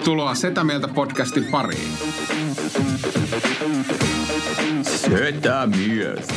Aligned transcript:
Tervetuloa 0.00 0.34
Setä 0.34 0.64
Mieltä 0.64 0.88
podcastin 0.88 1.44
pariin. 1.44 1.92
Setä 4.82 5.66
Mieltä. 5.66 6.34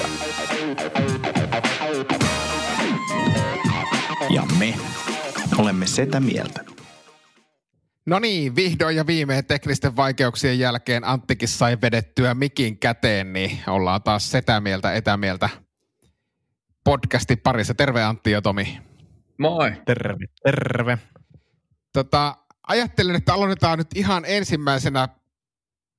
Ja 4.29 4.43
me 4.59 4.73
olemme 5.57 5.87
Setä 5.87 6.19
Mieltä. 6.19 6.65
No 8.05 8.19
niin, 8.19 8.55
vihdoin 8.55 8.95
ja 8.95 9.07
viimein 9.07 9.45
teknisten 9.45 9.95
vaikeuksien 9.95 10.59
jälkeen 10.59 11.03
Anttikin 11.03 11.47
sai 11.47 11.77
vedettyä 11.81 12.33
mikin 12.33 12.79
käteen, 12.79 13.33
niin 13.33 13.59
ollaan 13.67 14.03
taas 14.03 14.31
Setä 14.31 14.59
Mieltä, 14.61 14.93
Etämieltä 14.93 15.49
podcastin 16.83 17.37
parissa. 17.37 17.73
Terve 17.73 18.03
Antti 18.03 18.31
ja 18.31 18.41
Tomi. 18.41 18.79
Moi. 19.37 19.71
Terve, 19.85 20.25
terve. 20.43 20.97
Tota, 21.93 22.42
ajattelin, 22.67 23.15
että 23.15 23.33
aloitetaan 23.33 23.77
nyt 23.77 23.87
ihan 23.95 24.23
ensimmäisenä 24.27 25.07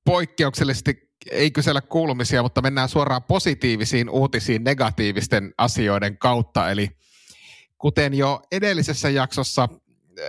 poikkeuksellisesti, 0.05 1.11
ei 1.31 1.51
kysellä 1.51 1.81
kuulumisia, 1.81 2.43
mutta 2.43 2.61
mennään 2.61 2.89
suoraan 2.89 3.23
positiivisiin 3.23 4.09
uutisiin 4.09 4.63
negatiivisten 4.63 5.53
asioiden 5.57 6.17
kautta. 6.17 6.71
Eli 6.71 6.89
kuten 7.77 8.13
jo 8.13 8.41
edellisessä 8.51 9.09
jaksossa 9.09 9.69
äh, 10.19 10.27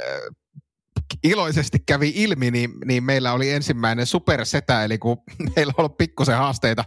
iloisesti 1.25 1.79
kävi 1.87 2.13
ilmi, 2.15 2.51
niin, 2.51 2.71
niin 2.85 3.05
meillä 3.05 3.33
oli 3.33 3.51
ensimmäinen 3.51 4.07
supersetä, 4.07 4.85
eli 4.85 4.99
kun 4.99 5.17
meillä 5.57 5.71
on 5.71 5.81
ollut 5.81 5.99
pikkusen 5.99 6.37
haasteita, 6.37 6.85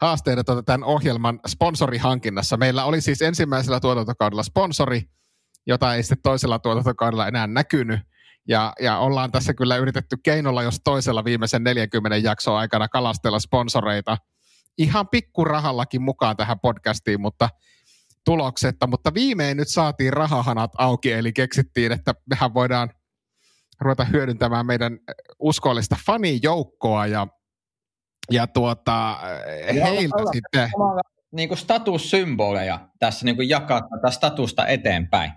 haasteita 0.00 0.44
tuota 0.44 0.62
tämän 0.62 0.84
ohjelman 0.84 1.40
sponsorihankinnassa. 1.46 2.56
Meillä 2.56 2.84
oli 2.84 3.00
siis 3.00 3.22
ensimmäisellä 3.22 3.80
tuotantokaudella 3.80 4.42
sponsori, 4.42 5.02
jota 5.66 5.94
ei 5.94 6.02
sitten 6.02 6.22
toisella 6.22 6.58
tuotantokaudella 6.58 7.28
enää 7.28 7.46
näkynyt. 7.46 8.00
Ja, 8.48 8.72
ja 8.80 8.98
ollaan 8.98 9.32
tässä 9.32 9.54
kyllä 9.54 9.76
yritetty 9.76 10.16
keinolla, 10.22 10.62
jos 10.62 10.80
toisella 10.84 11.24
viimeisen 11.24 11.64
40 11.64 12.16
jakson 12.16 12.56
aikana 12.56 12.88
kalastella 12.88 13.38
sponsoreita 13.38 14.16
ihan 14.78 15.08
pikkurahallakin 15.08 16.02
mukaan 16.02 16.36
tähän 16.36 16.60
podcastiin, 16.60 17.20
mutta 17.20 17.48
tuloksetta. 18.24 18.86
Mutta 18.86 19.14
viimein 19.14 19.56
nyt 19.56 19.68
saatiin 19.68 20.12
rahahanat 20.12 20.70
auki, 20.78 21.12
eli 21.12 21.32
keksittiin, 21.32 21.92
että 21.92 22.14
mehän 22.30 22.54
voidaan 22.54 22.90
ruveta 23.80 24.04
hyödyntämään 24.04 24.66
meidän 24.66 24.98
uskollista 25.38 25.96
fanijoukkoa 26.06 27.06
ja, 27.06 27.26
ja 28.30 28.46
tuota, 28.46 29.18
heiltä 29.72 30.16
olla 30.16 30.32
sitten... 30.32 30.70
Niin 31.32 31.48
kuin 31.48 31.58
statussymboleja 31.58 32.88
tässä 32.98 33.24
niin 33.24 33.36
kuin 33.36 33.48
jakaa 33.48 33.80
tätä 33.80 34.10
statusta 34.10 34.66
eteenpäin. 34.66 35.32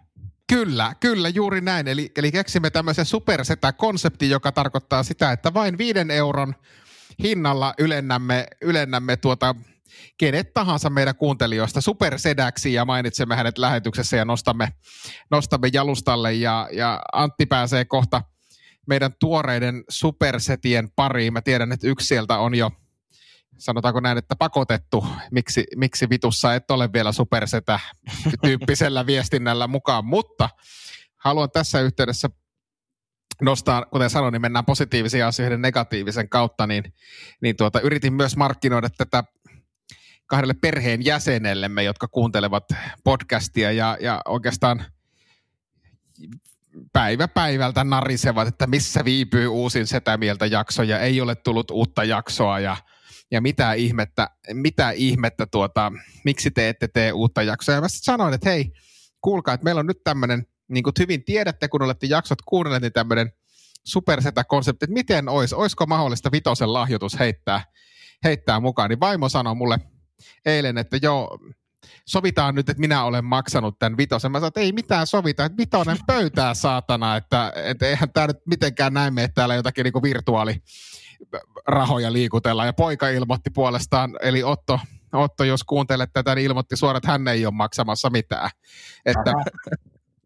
Kyllä, 0.48 0.96
kyllä, 1.00 1.30
juuri 1.30 1.62
näin. 1.62 1.88
Eli, 1.88 2.12
eli 2.18 2.32
keksimme 2.32 2.70
tämmöisen 2.70 3.06
supersetä-konseptin, 3.06 4.30
joka 4.30 4.52
tarkoittaa 4.52 5.04
sitä, 5.04 5.32
että 5.32 5.54
vain 5.54 5.78
viiden 5.78 6.12
euron 6.12 6.56
hinnalla 7.24 7.74
ylennämme, 7.80 8.48
ylennämme 8.62 9.18
tuota, 9.18 9.56
kenet 10.18 10.54
tahansa 10.54 10.90
meidän 10.90 11.16
kuuntelijoista 11.16 11.82
supersedäksi 11.82 12.74
ja 12.74 12.86
mainitsemme 12.86 13.36
hänet 13.36 13.58
lähetyksessä 13.58 14.18
ja 14.18 14.26
nostamme, 14.26 14.74
nostamme 15.32 15.70
jalustalle. 15.74 16.34
Ja, 16.34 16.70
ja 16.72 17.02
Antti 17.14 17.46
pääsee 17.46 17.86
kohta 17.86 18.22
meidän 18.88 19.12
tuoreiden 19.20 19.84
supersetien 19.90 20.90
pariin. 20.96 21.34
Mä 21.34 21.42
tiedän, 21.42 21.72
että 21.72 21.88
yksi 21.88 22.08
sieltä 22.08 22.38
on 22.38 22.56
jo, 22.56 22.72
sanotaanko 23.58 24.00
näin, 24.00 24.18
että 24.18 24.36
pakotettu, 24.36 25.06
miksi, 25.32 25.64
miksi 25.76 26.10
vitussa 26.10 26.56
et 26.56 26.72
ole 26.72 26.94
vielä 26.94 27.12
supersetä 27.12 27.80
tyyppisellä 28.42 29.06
viestinnällä 29.12 29.68
mukaan, 29.68 30.06
mutta 30.06 30.50
haluan 31.18 31.52
tässä 31.52 31.82
yhteydessä 31.82 32.30
nostaa, 33.42 33.86
kuten 33.86 34.10
sanoin, 34.10 34.32
niin 34.32 34.42
mennään 34.42 34.66
positiivisia 34.66 35.28
asioiden 35.28 35.62
negatiivisen 35.62 36.30
kautta, 36.30 36.68
niin, 36.68 36.94
niin 37.42 37.56
tuota, 37.56 37.80
yritin 37.80 38.14
myös 38.14 38.38
markkinoida 38.38 38.90
tätä 38.90 39.24
kahdelle 40.28 40.54
perheen 40.54 41.06
jäsenellemme, 41.06 41.84
jotka 41.84 42.08
kuuntelevat 42.08 42.64
podcastia 43.04 43.72
ja, 43.72 43.98
ja 44.02 44.22
oikeastaan 44.26 44.86
päivä 46.94 47.28
päivältä 47.28 47.84
narisevat, 47.84 48.48
että 48.48 48.68
missä 48.68 49.06
viipyy 49.06 49.48
uusin 49.48 49.88
Setä 49.88 50.18
Mieltä 50.18 50.46
jakso 50.46 50.84
ja 50.84 51.00
ei 51.00 51.22
ole 51.22 51.36
tullut 51.36 51.72
uutta 51.72 52.04
jaksoa 52.04 52.60
ja, 52.60 52.78
ja 53.32 53.42
mitä 53.42 53.74
ihmettä, 53.74 54.30
mitä 54.54 54.92
ihmettä 54.92 55.46
tuota, 55.46 55.92
miksi 56.26 56.52
te 56.52 56.70
ette 56.70 56.88
tee 56.88 57.12
uutta 57.12 57.44
jaksoa. 57.44 57.76
Ja 57.76 57.82
mä 57.82 57.88
sitten 57.88 58.04
sanoin, 58.04 58.34
että 58.34 58.50
hei, 58.50 58.72
kuulkaa, 59.22 59.54
että 59.54 59.64
meillä 59.64 59.80
on 59.80 59.88
nyt 59.88 60.04
tämmöinen, 60.04 60.46
niin 60.68 60.84
kuin 60.84 60.94
hyvin 61.00 61.24
tiedätte, 61.24 61.68
kun 61.68 61.82
olette 61.82 62.08
jaksot 62.08 62.42
kuunnelleet, 62.46 62.82
niin 62.82 62.94
tämmöinen 62.94 63.32
supersetä-konsepti, 63.84 64.86
että 64.86 64.94
miten 64.94 65.30
olisi, 65.30 65.56
olisiko 65.56 65.86
mahdollista 65.86 66.32
vitosen 66.32 66.74
lahjoitus 66.74 67.20
heittää, 67.20 67.64
heittää 68.24 68.60
mukaan. 68.60 68.90
Niin 68.90 69.00
vaimo 69.00 69.30
sanoi 69.30 69.56
mulle 69.56 69.80
eilen, 70.46 70.78
että 70.78 70.98
joo, 71.02 71.40
sovitaan 72.06 72.56
nyt, 72.56 72.70
että 72.70 72.82
minä 72.82 73.04
olen 73.04 73.26
maksanut 73.26 73.80
tämän 73.80 73.98
vitosen. 73.98 74.32
Mä 74.32 74.38
sanoin, 74.38 74.48
että 74.48 74.60
ei 74.60 74.72
mitään 74.72 75.08
sovita, 75.08 75.46
että 75.46 75.58
vitonen 75.58 75.98
pöytää 76.08 76.54
saatana, 76.54 77.16
että, 77.16 77.54
että 77.56 77.86
eihän 77.88 78.14
tämä 78.14 78.28
nyt 78.28 78.38
mitenkään 78.46 78.94
näin 78.94 79.14
mene 79.14 79.28
täällä 79.28 79.56
jotakin 79.56 79.84
niin 79.84 80.04
virtuaali 80.04 80.62
rahoja 81.68 82.14
liikutellaan. 82.14 82.68
Ja 82.68 82.74
poika 82.74 83.10
ilmoitti 83.10 83.50
puolestaan, 83.50 84.18
eli 84.22 84.44
Otto, 84.44 84.80
Otto 85.14 85.44
jos 85.44 85.64
kuuntelet 85.64 86.10
tätä, 86.14 86.36
niin 86.36 86.46
ilmoitti 86.46 86.78
suoraan, 86.78 86.98
että 86.98 87.12
hän 87.12 87.28
ei 87.28 87.46
ole 87.46 87.54
maksamassa 87.54 88.10
mitään. 88.10 88.50
Että, 89.06 89.34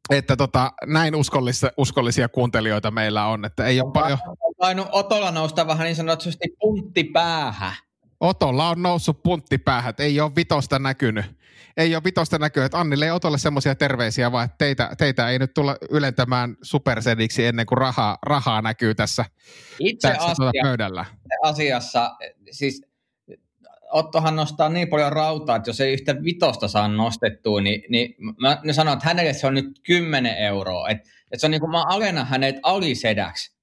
että 0.10 0.36
tota, 0.36 0.72
näin 0.86 1.16
uskollisia, 1.16 1.70
uskollisia 1.78 2.30
kuuntelijoita 2.30 2.92
meillä 2.92 3.26
on, 3.26 3.46
että 3.46 3.66
ei 3.66 3.82
ole 3.82 3.92
paljon... 3.92 4.18
Tainnut 4.58 4.88
Otolla 4.92 5.32
nousta 5.32 5.68
vähän 5.68 5.86
niin 5.86 5.96
sanotusti 5.96 6.48
puntti 6.60 7.04
päähän. 7.04 7.74
Otolla 8.20 8.70
on 8.70 8.82
noussut 8.82 9.24
puntti 9.24 9.58
päähän, 9.58 9.90
että 9.90 10.04
ei 10.04 10.22
ole 10.22 10.36
vitosta 10.36 10.80
näkynyt. 10.80 11.39
Ei 11.80 11.96
ole 11.96 12.04
vitosta 12.04 12.38
näkynyt, 12.38 12.66
että 12.66 12.80
Annille 12.80 13.06
ei 13.06 13.12
Otolle 13.12 13.38
semmoisia 13.38 13.76
terveisiä, 13.76 14.32
vaan 14.32 14.46
että 14.46 14.56
teitä, 14.58 14.90
teitä 14.98 15.30
ei 15.30 15.40
nyt 15.40 15.54
tulla 15.54 15.76
ylentämään 15.90 16.56
supersediksi 16.62 17.46
ennen 17.46 17.66
kuin 17.66 17.78
rahaa, 17.78 18.18
rahaa 18.22 18.62
näkyy 18.62 18.96
tässä, 18.96 19.26
Itse 19.80 20.08
tässä 20.08 20.34
tuota 20.36 20.50
asia, 20.50 20.62
pöydällä. 20.64 21.06
asiassa, 21.44 22.16
siis 22.52 22.82
Ottohan 23.92 24.36
nostaa 24.36 24.70
niin 24.70 24.90
paljon 24.90 25.12
rautaa, 25.12 25.56
että 25.56 25.70
jos 25.70 25.82
ei 25.82 25.94
yhtä 25.94 26.24
vitosta 26.24 26.68
saa 26.68 26.88
nostettua, 26.88 27.62
niin, 27.62 27.84
niin 27.90 28.16
mä 28.38 28.62
sanon, 28.72 28.94
että 28.94 29.08
hänelle 29.08 29.34
se 29.34 29.48
on 29.48 29.54
nyt 29.54 29.80
10 29.84 30.38
euroa. 30.38 30.90
Että 30.90 31.10
et 31.32 31.40
se 31.40 31.48
on 31.48 31.52
niin 31.52 31.62
kuin 31.62 31.72
mä 31.72 31.84
alennan 31.88 32.28
hänet 32.28 32.56
alisedäksi. 32.64 33.59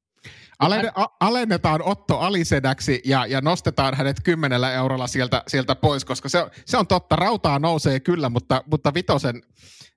Alenne, 0.58 0.90
a, 0.94 1.06
alennetaan 1.20 1.82
Otto 1.82 2.18
alisedäksi 2.18 3.02
ja, 3.04 3.26
ja 3.26 3.40
nostetaan 3.40 3.94
hänet 3.94 4.16
kymmenellä 4.24 4.72
eurolla 4.72 5.06
sieltä, 5.06 5.42
sieltä 5.46 5.74
pois, 5.74 6.04
koska 6.04 6.28
se, 6.28 6.46
se 6.64 6.76
on 6.76 6.86
totta, 6.86 7.16
rautaa 7.16 7.58
nousee 7.58 8.00
kyllä, 8.00 8.28
mutta, 8.28 8.62
mutta 8.70 8.94
vitosen 8.94 9.42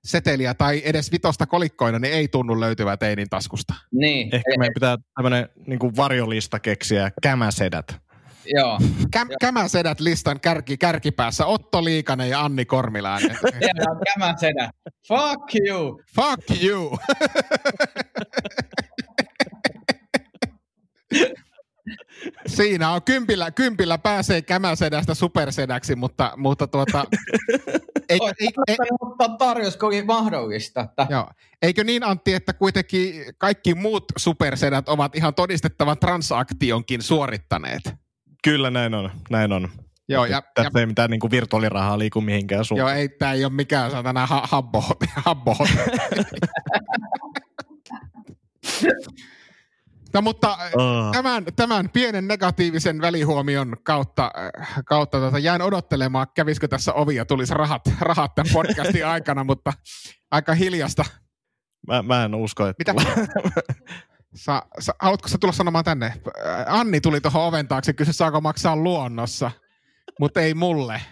seteliä 0.04 0.54
tai 0.54 0.82
edes 0.84 1.12
vitosta 1.12 1.46
kolikkoina 1.46 1.98
niin 1.98 2.14
ei 2.14 2.28
tunnu 2.28 2.60
löytyvää 2.60 2.96
teinin 2.96 3.30
taskusta. 3.30 3.74
Niin. 3.92 4.34
Ehkä 4.34 4.50
meidän 4.58 4.74
pitää 4.74 4.96
tämmöinen 5.14 5.48
niin 5.66 5.96
varjolista 5.96 6.60
keksiä, 6.60 7.10
kämäsedät. 7.22 7.96
Joo. 8.46 8.78
Käm, 9.10 9.28
kämäsedät 9.40 10.00
listan 10.00 10.40
kärki, 10.40 10.78
kärkipäässä 10.78 11.46
Otto 11.46 11.84
Liikanen 11.84 12.30
ja 12.30 12.44
Anni 12.44 12.64
Kormilainen. 12.64 13.30
Siellä 13.58 13.90
on 13.90 14.00
tämä 14.14 14.34
sedä. 14.36 14.70
Fuck 15.08 15.54
you. 15.66 16.02
Fuck 16.16 16.62
you! 16.62 16.98
Siinä 22.46 22.90
on 22.90 23.02
kympillä, 23.02 23.50
kympillä 23.50 23.98
pääsee 23.98 24.42
kämäsedästä 24.42 25.14
supersedäksi, 25.14 25.94
mutta, 25.96 26.32
mutta 26.36 26.66
tuota, 26.66 27.04
eikö, 28.08 28.32
eikö, 28.40 28.62
e, 28.68 28.76
kannattanut 28.76 29.12
ottaa 29.12 29.36
tarjous, 29.36 29.76
kun 29.76 29.92
mahdollista. 30.06 30.80
Että 30.80 31.06
joo, 31.10 31.30
eikö 31.62 31.84
niin 31.84 32.04
Antti, 32.04 32.34
että 32.34 32.52
kuitenkin 32.52 33.24
kaikki 33.38 33.74
muut 33.74 34.04
supersedät 34.16 34.88
ovat 34.88 35.16
ihan 35.16 35.34
todistettavan 35.34 35.98
transaktionkin 35.98 37.02
suorittaneet? 37.02 37.82
Kyllä 38.44 38.70
näin 38.70 38.94
on, 38.94 39.10
näin 39.30 39.52
on. 39.52 39.68
Joo, 40.08 40.24
ja, 40.24 40.36
ja, 40.36 40.42
Tässä 40.54 40.80
ei 40.80 40.86
mitään 40.86 41.10
niin 41.10 41.20
kuin 41.20 41.30
virtuaalirahaa 41.30 41.98
liiku 41.98 42.20
mihinkään 42.20 42.64
suuntaan. 42.64 42.90
joo 42.92 43.00
ei, 43.00 43.08
tämä 43.08 43.32
ei 43.32 43.44
ole 43.44 43.52
mikään 43.52 43.90
satana 43.90 44.26
ha, 44.26 44.42
habbo, 44.50 44.84
habbo. 45.26 45.56
No 50.14 50.22
mutta 50.22 50.58
Oh. 50.74 51.12
tämän, 51.12 51.44
tämän 51.56 51.88
pienen 51.88 52.28
negatiivisen 52.28 53.00
välihuomion 53.00 53.76
kautta, 53.82 54.30
äh, 54.38 54.50
kautta 54.84 55.18
tuota, 55.18 55.38
jään 55.38 55.62
odottelemaan, 55.62 56.26
kävisikö 56.34 56.68
tässä 56.68 56.92
ovi 56.92 57.14
ja 57.14 57.24
tulisi 57.24 57.54
rahat, 57.54 57.82
rahat 58.00 58.34
tämän 58.34 58.52
podcastin 58.52 59.06
aikana, 59.14 59.44
mutta 59.44 59.72
aika 60.30 60.54
hiljasta. 60.54 61.04
Mä, 61.86 62.02
mä 62.02 62.24
en 62.24 62.34
usko, 62.34 62.66
että... 62.66 62.92
Mitä? 62.92 63.04
Sa, 64.34 64.62
sa, 64.78 64.94
haluatko 65.00 65.28
sä 65.28 65.38
tulla 65.38 65.52
sanomaan 65.52 65.84
tänne? 65.84 66.06
Äh, 66.06 66.74
Anni 66.74 67.00
tuli 67.00 67.20
tuohon 67.20 67.42
oven 67.42 67.68
taakse, 67.68 67.92
kysyi 67.92 68.14
saako 68.14 68.40
maksaa 68.40 68.76
luonnossa, 68.76 69.50
mutta 70.20 70.40
ei 70.40 70.54
mulle. 70.54 71.02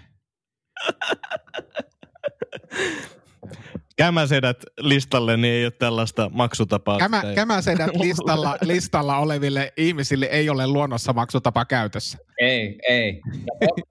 kämäsedät 3.99 4.65
listalle, 4.81 5.37
niin 5.37 5.55
ei 5.55 5.65
ole 5.65 5.71
tällaista 5.71 6.31
maksutapaa. 6.33 6.99
Kämä, 6.99 7.23
kämäsedät 7.35 7.91
listalla, 8.03 8.59
listalla 8.61 9.17
oleville 9.19 9.73
ihmisille 9.77 10.27
ei 10.27 10.51
ole 10.51 10.67
luonnossa 10.67 11.13
maksutapa 11.13 11.65
käytössä. 11.65 12.19
Ei, 12.39 12.79
ei. 12.89 13.21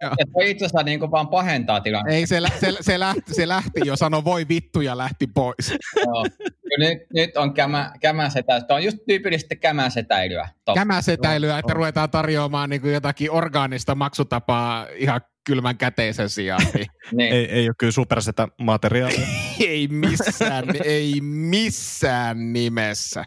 Ja 0.02 0.26
toi 0.34 0.50
itse 0.52 0.66
asiassa 0.66 0.84
niin 0.84 1.12
vaan 1.12 1.28
pahentaa 1.28 1.82
tilannetta. 1.82 2.16
Ei, 2.18 2.28
se, 2.28 2.42
lä- 2.42 2.50
se, 2.60 2.74
se, 2.82 3.00
lähti, 3.00 3.34
se 3.34 3.48
lähti 3.48 3.82
jo, 3.86 3.96
sanoi 3.96 4.24
voi 4.24 4.48
vittu 4.50 4.82
ja 4.82 4.98
lähti 4.98 5.28
pois. 5.28 5.74
Joo. 5.96 6.26
Nyt, 6.80 6.98
nyt 7.14 7.38
on 7.38 7.54
kämä, 7.54 7.92
kämäsetä. 8.02 8.62
Tuo 8.62 8.76
on 8.76 8.84
just 8.84 8.98
tyypillistä 9.08 9.56
kämäsetäilyä. 9.56 10.50
To- 10.66 10.74
Kämäsetäilyä, 10.74 11.60
että 11.60 11.74
ruvetaan 11.74 12.10
tarjoamaan 12.10 12.70
niin 12.70 12.94
jotakin 12.94 13.32
orgaanista 13.32 13.96
maksutapaa 13.96 14.88
ihan 14.96 15.22
kylmän 15.48 15.78
käteisen 15.78 16.30
sijaan. 16.30 16.62
Niin. 16.74 16.88
Niin. 17.12 17.34
Ei, 17.34 17.46
ei 17.52 17.68
ole 17.70 17.76
kyllä 17.80 17.92
supersetä 17.92 18.48
materiaalia. 18.62 19.28
ei 19.68 19.88
missään, 19.88 20.66
ei 20.84 21.22
missään 21.22 22.54
nimessä. 22.54 23.26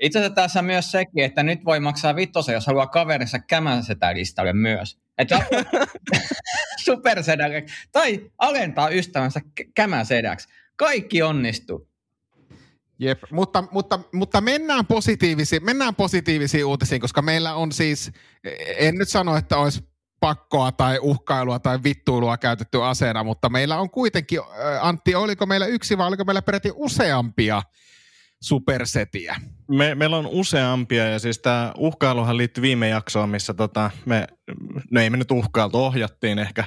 Itse 0.00 0.18
asiassa 0.18 0.34
tässä 0.34 0.62
myös 0.62 0.90
sekin, 0.90 1.24
että 1.24 1.42
nyt 1.42 1.64
voi 1.64 1.80
maksaa 1.80 2.16
vittosen, 2.16 2.52
jos 2.52 2.66
haluaa 2.66 2.86
kaverinsa 2.86 3.38
kämäsetälistalle 3.38 4.52
myös. 4.52 4.98
Että 5.18 5.46
supersedälle 6.84 7.64
tai 7.92 8.30
alentaa 8.38 8.88
ystävänsä 8.88 9.40
kä- 9.60 9.70
kämäsedäksi. 9.74 10.48
Kaikki 10.76 11.22
onnistuu. 11.22 11.88
Jep, 12.98 13.22
mutta, 13.30 13.64
mutta, 13.70 14.00
mutta 14.12 14.40
mennään, 14.40 14.86
positiivisiin, 14.86 15.64
mennään 15.64 15.94
positiivisiin 15.94 16.64
uutisiin, 16.64 17.00
koska 17.00 17.22
meillä 17.22 17.54
on 17.54 17.72
siis, 17.72 18.12
en 18.76 18.94
nyt 18.94 19.08
sano, 19.08 19.36
että 19.36 19.58
olisi 19.58 19.88
pakkoa 20.20 20.72
tai 20.72 20.98
uhkailua 21.02 21.58
tai 21.58 21.78
vittuilua 21.84 22.36
käytetty 22.36 22.84
aseena, 22.84 23.24
mutta 23.24 23.48
meillä 23.48 23.78
on 23.78 23.90
kuitenkin, 23.90 24.40
Antti, 24.80 25.14
oliko 25.14 25.46
meillä 25.46 25.66
yksi 25.66 25.98
vai 25.98 26.08
oliko 26.08 26.24
meillä 26.24 26.42
peräti 26.42 26.70
useampia 26.74 27.62
supersetiä? 28.42 29.36
Me, 29.68 29.94
meillä 29.94 30.16
on 30.16 30.26
useampia 30.26 31.08
ja 31.08 31.18
siis 31.18 31.38
tämä 31.38 31.72
uhkailuhan 31.76 32.36
liittyy 32.36 32.62
viime 32.62 32.88
jaksoon, 32.88 33.28
missä 33.28 33.54
tota, 33.54 33.90
me, 34.04 34.26
no 34.90 35.00
ei 35.00 35.10
me 35.10 35.16
nyt 35.16 35.30
uhkailtu, 35.30 35.84
ohjattiin 35.84 36.38
ehkä, 36.38 36.64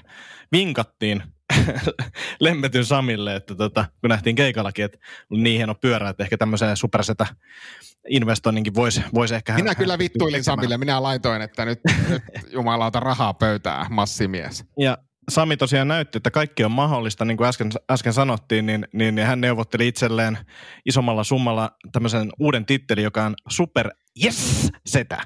vinkattiin 0.52 1.24
Lemmetyn 2.40 2.86
Samille, 2.86 3.36
että 3.36 3.56
tota, 3.56 3.86
kun 4.02 4.10
nähtiin 4.10 4.36
keikallakin, 4.36 4.86
että 4.86 4.98
niin 5.30 5.58
hieno 5.58 5.76
pyörä, 5.76 6.10
että 6.10 6.24
ehkä 6.24 6.38
tämmöiseen 6.38 6.78
supersetä 6.78 7.26
investoinninkin 8.10 8.76
voisi 8.76 9.02
vois 9.14 9.32
ehkä... 9.32 9.54
Minä 9.54 9.70
hän- 9.70 9.76
kyllä 9.76 9.98
vittuilin. 9.98 10.44
Samille, 10.44 10.78
minä 10.78 11.04
laitoin, 11.04 11.42
että 11.42 11.66
nyt, 11.66 11.80
nyt 12.10 12.24
jumalauta 12.52 13.00
rahaa 13.00 13.34
pöytää, 13.34 13.86
massimies. 13.90 14.66
Ja 14.80 14.98
Sami 15.30 15.58
tosiaan 15.58 15.88
näytti, 15.88 16.18
että 16.18 16.32
kaikki 16.32 16.64
on 16.64 16.72
mahdollista, 16.72 17.26
niin 17.26 17.38
kuin 17.38 17.48
äsken, 17.48 17.72
äsken 17.92 18.14
sanottiin, 18.14 18.66
niin, 18.66 18.88
niin, 18.94 19.16
niin 19.16 19.28
hän 19.28 19.42
neuvotteli 19.42 19.88
itselleen 19.88 20.38
isommalla 20.86 21.24
summalla 21.24 21.72
tämmöisen 21.92 22.30
uuden 22.40 22.66
tittelin, 22.66 23.04
joka 23.04 23.26
on 23.26 23.36
Super 23.50 23.90
Yes 24.24 24.70
Setä. 24.86 25.18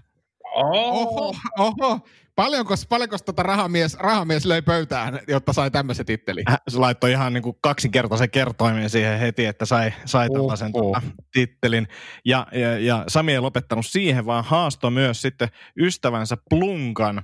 Oho, 0.55 1.35
oho. 1.57 1.99
Paljonko, 2.35 2.75
paljonko 2.89 3.17
tota 3.25 3.43
rahamies, 3.43 3.97
rahamies 3.99 4.45
löi 4.45 4.61
pöytään, 4.61 5.19
jotta 5.27 5.53
sai 5.53 5.71
tämmöisen 5.71 6.05
tittelin? 6.05 6.43
Hän- 6.47 6.57
Se 6.67 6.77
laittoi 6.77 7.11
ihan 7.11 7.33
niin 7.33 7.43
kuin 7.43 7.55
kaksinkertaisen 7.61 8.29
kertoimen 8.31 8.89
siihen 8.89 9.19
heti, 9.19 9.45
että 9.45 9.65
sai, 9.65 9.93
sai 10.05 10.27
Uh, 10.29 10.35
tällaisen 10.35 10.73
tota, 10.73 11.01
tittelin. 11.33 11.87
Ja, 12.25 12.47
ja, 12.51 12.79
ja 12.79 13.03
Sami 13.07 13.31
ei 13.31 13.39
lopettanut 13.39 13.85
siihen, 13.85 14.25
vaan 14.25 14.43
haastoi 14.43 14.91
myös 14.91 15.21
sitten 15.21 15.47
ystävänsä 15.79 16.37
Plunkan, 16.49 17.23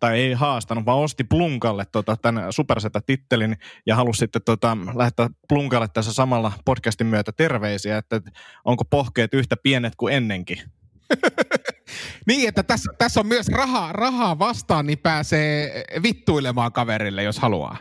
tai 0.00 0.20
ei 0.20 0.32
haastanut, 0.32 0.86
vaan 0.86 0.98
osti 0.98 1.24
Plunkalle 1.24 1.84
tota, 1.92 2.16
tämän 2.16 2.52
Supersetä-tittelin 2.52 3.56
ja 3.86 3.96
halusi 3.96 4.18
sitten 4.18 4.42
tota, 4.44 4.76
lähettää 4.94 5.28
Plunkalle 5.48 5.88
tässä 5.88 6.12
samalla 6.12 6.52
podcastin 6.64 7.06
myötä 7.06 7.32
terveisiä, 7.32 7.98
että 7.98 8.20
onko 8.64 8.84
pohkeet 8.84 9.34
yhtä 9.34 9.56
pienet 9.62 9.96
kuin 9.96 10.14
ennenkin. 10.14 10.58
Niin, 12.26 12.48
että 12.48 12.62
tässä, 12.62 12.92
tässä 12.98 13.20
on 13.20 13.26
myös 13.26 13.48
rahaa, 13.48 13.92
rahaa 13.92 14.38
vastaan, 14.38 14.86
niin 14.86 14.98
pääsee 14.98 15.84
vittuilemaan 16.02 16.72
kaverille, 16.72 17.22
jos 17.22 17.38
haluaa. 17.38 17.76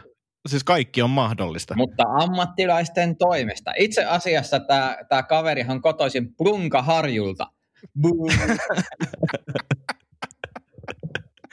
Siis 0.47 0.63
kaikki 0.63 1.01
on 1.01 1.09
mahdollista. 1.09 1.75
Mutta 1.77 2.03
ammattilaisten 2.03 3.17
toimesta. 3.17 3.71
Itse 3.77 4.05
asiassa 4.05 4.59
tämä, 4.59 5.23
kaverihan 5.29 5.75
on 5.75 5.81
kotoisin 5.81 6.35
Plunkaharjulta. 6.35 7.47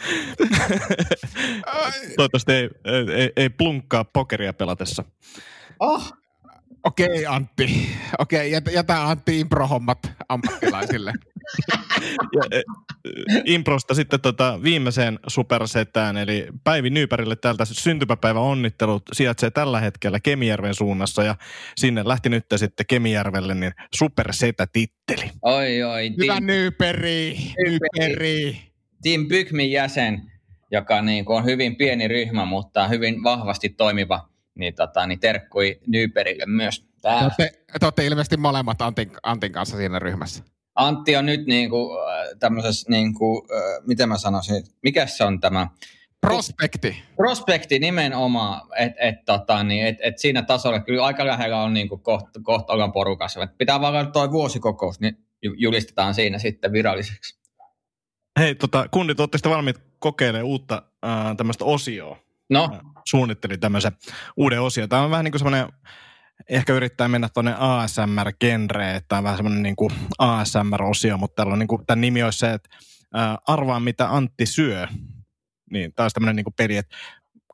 Toivottavasti 2.17 2.53
ei, 2.53 2.71
ei, 3.17 3.33
ei, 3.37 3.51
plunkkaa 3.51 4.05
pokeria 4.05 4.53
pelatessa. 4.53 5.05
Oh, 5.81 6.13
Okei, 6.87 7.27
Antti. 7.27 7.89
Okei, 8.19 8.51
jätä, 8.51 8.71
jätä 8.71 9.09
Antti 9.09 9.41
improhommat 9.41 9.99
ammattilaisille. 10.29 11.13
Ja, 12.33 12.59
e, 12.59 12.63
Improsta 13.45 13.95
sitten 13.95 14.21
tota 14.21 14.59
viimeiseen 14.63 15.19
supersetään, 15.27 16.17
eli 16.17 16.47
Päivi 16.65 16.91
Nyypärille 16.91 17.37
täältä 17.37 17.65
syntymäpäivän 17.65 18.43
onnittelut 18.43 19.03
sijaitsee 19.13 19.51
tällä 19.51 19.81
hetkellä 19.81 20.21
Kemijärven 20.21 20.75
suunnassa 20.75 21.23
ja 21.23 21.35
sinne 21.77 22.03
lähti 22.05 22.29
nyt 22.29 22.47
sitten 22.57 22.87
Kemijärvelle 22.87 23.55
niin 23.55 23.73
supersetä-titteli. 23.95 25.31
oi, 25.43 25.83
oi. 25.83 26.11
Hyvä 26.23 26.41
Nyyperi, 26.41 27.39
Nyyperi. 27.67 28.59
Team 29.07 29.29
Bykmin 29.29 29.71
jäsen, 29.71 30.23
joka 30.71 31.03
niin 31.03 31.25
kuin 31.25 31.37
on 31.37 31.45
hyvin 31.45 31.77
pieni 31.77 32.09
ryhmä, 32.09 32.45
mutta 32.45 32.89
hyvin 32.89 33.23
vahvasti 33.23 33.69
toimiva, 33.69 34.29
niin, 34.55 34.75
tota, 34.75 35.07
niin 35.07 35.21
terkkui 35.21 35.81
Nyperille 35.87 36.47
myös. 36.47 36.87
Te 37.03 37.09
olette, 37.09 37.53
te 37.81 37.87
olette 37.87 38.07
ilmeisesti 38.07 38.37
molemmat 38.37 38.83
Antin, 38.83 39.11
Antin 39.23 39.53
kanssa 39.53 39.77
siinä 39.77 39.99
ryhmässä. 39.99 40.45
Antti 40.75 41.17
on 41.17 41.27
nyt 41.27 41.47
niin 41.47 41.71
kuin, 41.71 41.99
äh, 41.99 42.39
tämmöisessä, 42.39 42.91
niin 42.91 43.15
kuin, 43.15 43.43
äh, 43.53 43.87
miten 43.87 44.09
mä 44.09 44.19
sanoisin, 44.19 44.65
mikä 44.83 45.07
se 45.07 45.25
on 45.25 45.41
tämä? 45.41 45.69
Prospekti. 46.21 47.03
Prospekti 47.17 47.79
nimenomaan, 47.79 48.61
että 48.79 49.03
et, 49.03 49.25
tota, 49.25 49.65
niin, 49.65 49.87
et, 49.87 49.97
et 50.01 50.19
siinä 50.19 50.43
tasolla 50.43 50.81
kyllä 50.81 51.05
aika 51.05 51.27
lähellä 51.27 51.63
on 51.63 51.75
niin 51.75 51.89
kohta 51.89 52.41
koht 52.43 52.71
ollaan 52.71 52.93
porukassa. 52.93 53.43
Et 53.43 53.59
pitää 53.59 53.81
vaan 53.81 54.13
tuo 54.13 54.33
vuosikokous, 54.33 55.01
niin 55.01 55.17
ju- 55.43 55.55
julistetaan 55.59 56.15
siinä 56.15 56.39
sitten 56.39 56.73
viralliseksi. 56.73 57.46
Hei, 58.39 58.55
tota, 58.55 58.89
kundit, 58.91 59.21
ootte 59.21 59.39
sitten 59.39 59.53
valmiit 59.53 59.77
kokeilemaan 59.99 60.45
uutta 60.45 60.83
äh, 61.07 61.37
tämmöistä 61.37 61.65
osioa? 61.65 62.19
No, 62.51 62.81
Suunnittelin 63.05 63.61
tämmöisen 63.61 63.93
uuden 64.37 64.61
osion. 64.61 64.89
Tämä 64.89 65.03
on 65.03 65.11
vähän 65.11 65.25
niin 65.25 65.33
kuin 65.33 65.39
semmoinen, 65.39 65.69
ehkä 66.49 66.73
yrittää 66.73 67.09
mennä 67.09 67.29
tuonne 67.29 67.55
ASMR-genreen, 67.59 68.97
että 68.97 69.09
tämä 69.09 69.19
on 69.19 69.25
vähän 69.25 69.37
semmoinen 69.37 69.63
niin 69.63 69.77
kuin 69.77 69.93
ASMR-osio, 70.19 71.17
mutta 71.17 71.35
täällä 71.35 71.53
on 71.53 71.59
niin 71.59 71.69
kuin, 71.69 71.87
tämän 71.87 72.01
nimi 72.01 72.23
olisi 72.23 72.39
se, 72.39 72.53
että 72.53 72.69
äh, 73.17 73.37
arvaa 73.47 73.81
mitä 73.81 74.11
Antti 74.11 74.47
syö. 74.47 74.87
Niin, 75.71 75.93
tämä 75.93 76.05
olisi 76.05 76.15
tämmöinen 76.15 76.37
niin 76.37 76.45
kuin 76.45 76.55
peli, 76.55 76.77
että 76.77 76.97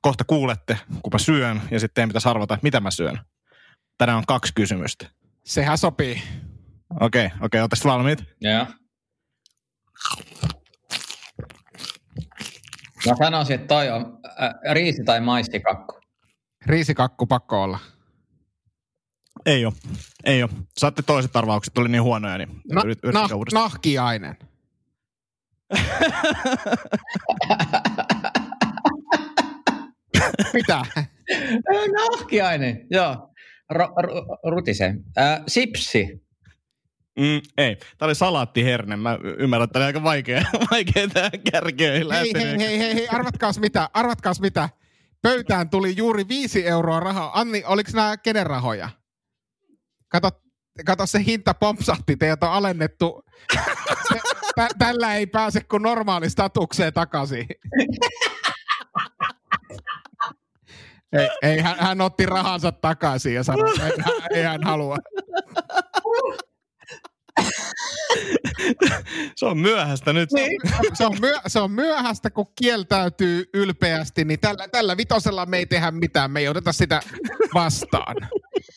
kohta 0.03 0.25
kuulette, 0.25 0.79
kun 1.03 1.13
mä 1.13 1.19
syön, 1.19 1.63
ja 1.71 1.81
sitten 1.81 1.95
teidän 1.95 2.09
pitäisi 2.09 2.29
arvata, 2.29 2.55
että 2.55 2.65
mitä 2.65 2.81
mä 2.81 2.91
syön. 2.91 3.21
Tänään 3.99 4.19
on 4.19 4.27
kaksi 4.27 4.55
kysymystä. 4.55 5.07
Sehän 5.45 5.79
sopii. 5.79 6.23
Okei, 7.01 7.31
okei, 7.41 7.63
okay, 7.63 7.79
valmiit? 7.85 8.25
joo. 8.41 8.67
Mä 13.07 13.15
sanoisin, 13.19 13.55
että 13.55 13.67
toi 13.67 13.91
on 13.91 14.19
äh, 14.43 14.51
riisi- 14.75 15.05
tai 15.05 15.21
maistikakku. 15.21 16.01
Riisikakku 16.67 17.27
pakko 17.27 17.63
olla. 17.63 17.79
Ei 19.47 19.67
ole. 19.67 19.75
Ei 20.25 20.43
ole. 20.43 20.51
Saatte 20.79 21.03
toiset 21.03 21.37
arvaukset, 21.37 21.79
oli 21.79 21.89
niin 21.89 22.03
huonoja, 22.03 22.39
niin 22.39 22.49
Na, 22.73 22.83
yrit, 22.85 22.99
nah, 23.13 23.33
uudestaan. 23.33 23.63
nahkiainen. 23.63 24.37
Mitä? 30.55 30.83
Nahkiainen, 31.93 32.87
joo. 32.91 33.29
Ro, 33.71 33.89
ro, 33.97 34.13
rutisen. 34.51 35.05
Äh, 35.19 35.41
sipsi. 35.47 36.23
Mm, 37.19 37.41
ei. 37.59 37.77
Tämä 37.77 38.07
oli 38.07 38.15
salaattiherne. 38.15 38.97
Mä 38.97 39.19
ymmärrän, 39.39 39.65
että 39.65 39.73
tämä 39.73 39.83
on 39.83 39.87
aika 39.87 40.03
vaikea, 40.03 40.43
vaikea 40.71 41.09
tähän 41.09 41.31
kärkeen 41.53 42.11
Hei, 42.11 42.33
hei, 42.35 42.59
hei, 42.59 42.79
hei, 42.79 42.95
hei, 42.95 43.09
arvatkaas 43.09 43.59
mitä, 43.59 43.91
arvatkaas 43.95 44.41
mitä. 44.41 44.69
Pöytään 45.23 45.71
tuli 45.71 45.97
juuri 45.97 46.29
viisi 46.29 46.67
euroa 46.67 47.01
rahaa. 47.01 47.41
Anni, 47.41 47.63
oliko 47.67 47.91
nämä 47.95 48.17
kenen 48.17 48.47
rahoja? 48.47 48.89
Kato, 50.09 50.31
kato 50.87 51.07
se 51.07 51.25
hinta 51.27 51.55
pompsahti, 51.55 52.17
teidät 52.17 52.43
on 52.43 52.53
alennettu. 52.53 53.23
Se, 54.13 54.21
tä, 54.55 54.69
tällä 54.79 55.15
ei 55.15 55.27
pääse 55.27 55.61
kuin 55.61 55.83
normaali 55.83 56.31
statukseen 56.31 56.93
takaisin. 56.93 57.47
Ei, 61.13 61.29
ei 61.43 61.61
hän, 61.61 61.77
hän 61.79 62.01
otti 62.01 62.27
rahansa 62.27 62.73
takaisin 62.73 63.35
ja 63.35 63.43
sanoi, 63.43 63.71
että 63.71 64.11
ei, 64.31 64.39
ei 64.39 64.43
hän 64.43 64.65
halua. 64.65 64.97
Se 69.37 69.47
on 69.47 69.59
myöhäistä 69.59 70.13
nyt. 70.13 70.33
Niin. 70.33 70.61
Se 70.95 71.07
on, 71.07 71.17
myö, 71.21 71.39
se 71.47 71.61
on 71.61 71.71
myöhäistä, 71.71 72.31
kun 72.31 72.47
kieltäytyy 72.61 73.45
ylpeästi, 73.55 74.25
niin 74.25 74.41
tällä, 74.41 74.69
tällä 74.69 74.97
vitosella 74.97 75.47
me 75.47 75.59
ei 75.59 75.67
tehdä 75.67 75.91
mitään, 75.91 76.31
me 76.31 76.41
ei 76.41 76.49
oteta 76.49 76.73
sitä 76.73 77.01
vastaan. 77.55 78.17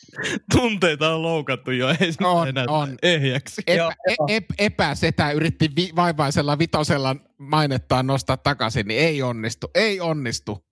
Tunteita 0.52 1.14
on 1.14 1.22
loukattu 1.22 1.70
jo, 1.70 1.88
ei 1.88 2.12
se 2.12 2.26
On, 2.26 2.48
enää 2.48 2.64
on. 2.68 2.96
ehjäksi. 3.02 3.62
Epä, 3.66 3.92
e, 4.08 4.36
ep, 4.36 4.44
epäsetä 4.58 5.30
yritti 5.30 5.70
vi, 5.76 5.90
vaivaisella 5.96 6.58
vitosella 6.58 7.16
mainettaan 7.38 8.06
nostaa 8.06 8.36
takaisin, 8.36 8.88
niin 8.88 9.00
ei 9.00 9.22
onnistu. 9.22 9.70
Ei 9.74 10.00
onnistu. 10.00 10.65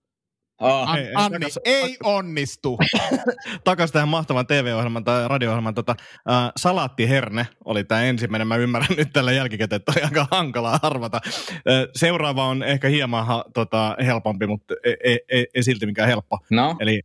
Oh. 0.61 0.89
An, 0.89 0.97
Ei, 0.99 1.11
Anni, 1.15 1.37
takas- 1.39 1.59
ei 1.65 1.97
onnistu. 2.03 2.77
Takaisin 3.63 3.93
tähän 3.93 4.07
mahtavan 4.09 4.47
TV-ohjelman 4.47 5.03
tai 5.03 5.27
radio-ohjelman. 5.27 5.73
Tota, 5.73 5.95
äh, 6.31 6.51
salaattiherne 6.57 7.47
oli 7.65 7.83
tämä 7.83 8.01
ensimmäinen. 8.03 8.47
Mä 8.47 8.55
ymmärrän 8.55 8.97
nyt 8.97 9.13
tällä 9.13 9.31
jälkikäteen, 9.31 9.77
että 9.77 9.91
oli 9.95 10.03
aika 10.03 10.27
hankalaa 10.31 10.79
arvata. 10.81 11.19
Äh, 11.25 11.61
seuraava 11.95 12.45
on 12.47 12.63
ehkä 12.63 12.87
hieman 12.87 13.25
ha, 13.25 13.45
tota, 13.53 13.95
helpompi, 14.05 14.47
mutta 14.47 14.73
ei, 14.83 14.95
ei, 15.03 15.19
ei, 15.29 15.47
ei 15.53 15.63
silti 15.63 15.85
mikään 15.85 16.07
helppo. 16.07 16.39
No, 16.51 16.75
Eli 16.79 17.01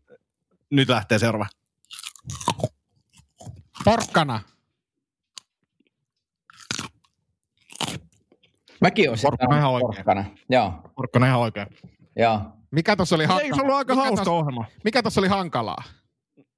nyt 0.71 0.89
lähtee 0.89 1.19
seuraava. 1.19 1.47
Porkkana. 3.85 4.41
mäkin 8.81 9.11
olisin 9.11 9.27
Porkkana 9.31 9.59
ihan 9.59 9.81
porkkana. 9.81 10.25
Joo, 10.51 10.73
Porkkana 10.97 11.27
ihan 11.27 11.41
oikein. 11.41 11.67
joo. 12.17 12.41
Mikä 12.71 12.97
tuossa 12.97 13.15
oli, 13.17 13.23
Eikö 13.23 13.33
hankalaa? 13.35 13.57
se 13.57 13.63
ollut 13.63 13.77
aika 13.77 13.95
mikä 13.95 14.05
hauska 14.05 14.25
tossa- 14.25 14.31
ohjelma? 14.31 14.65
mikä 14.85 15.03
tossa 15.03 15.21
oli 15.21 15.29
hankalaa? 15.29 15.83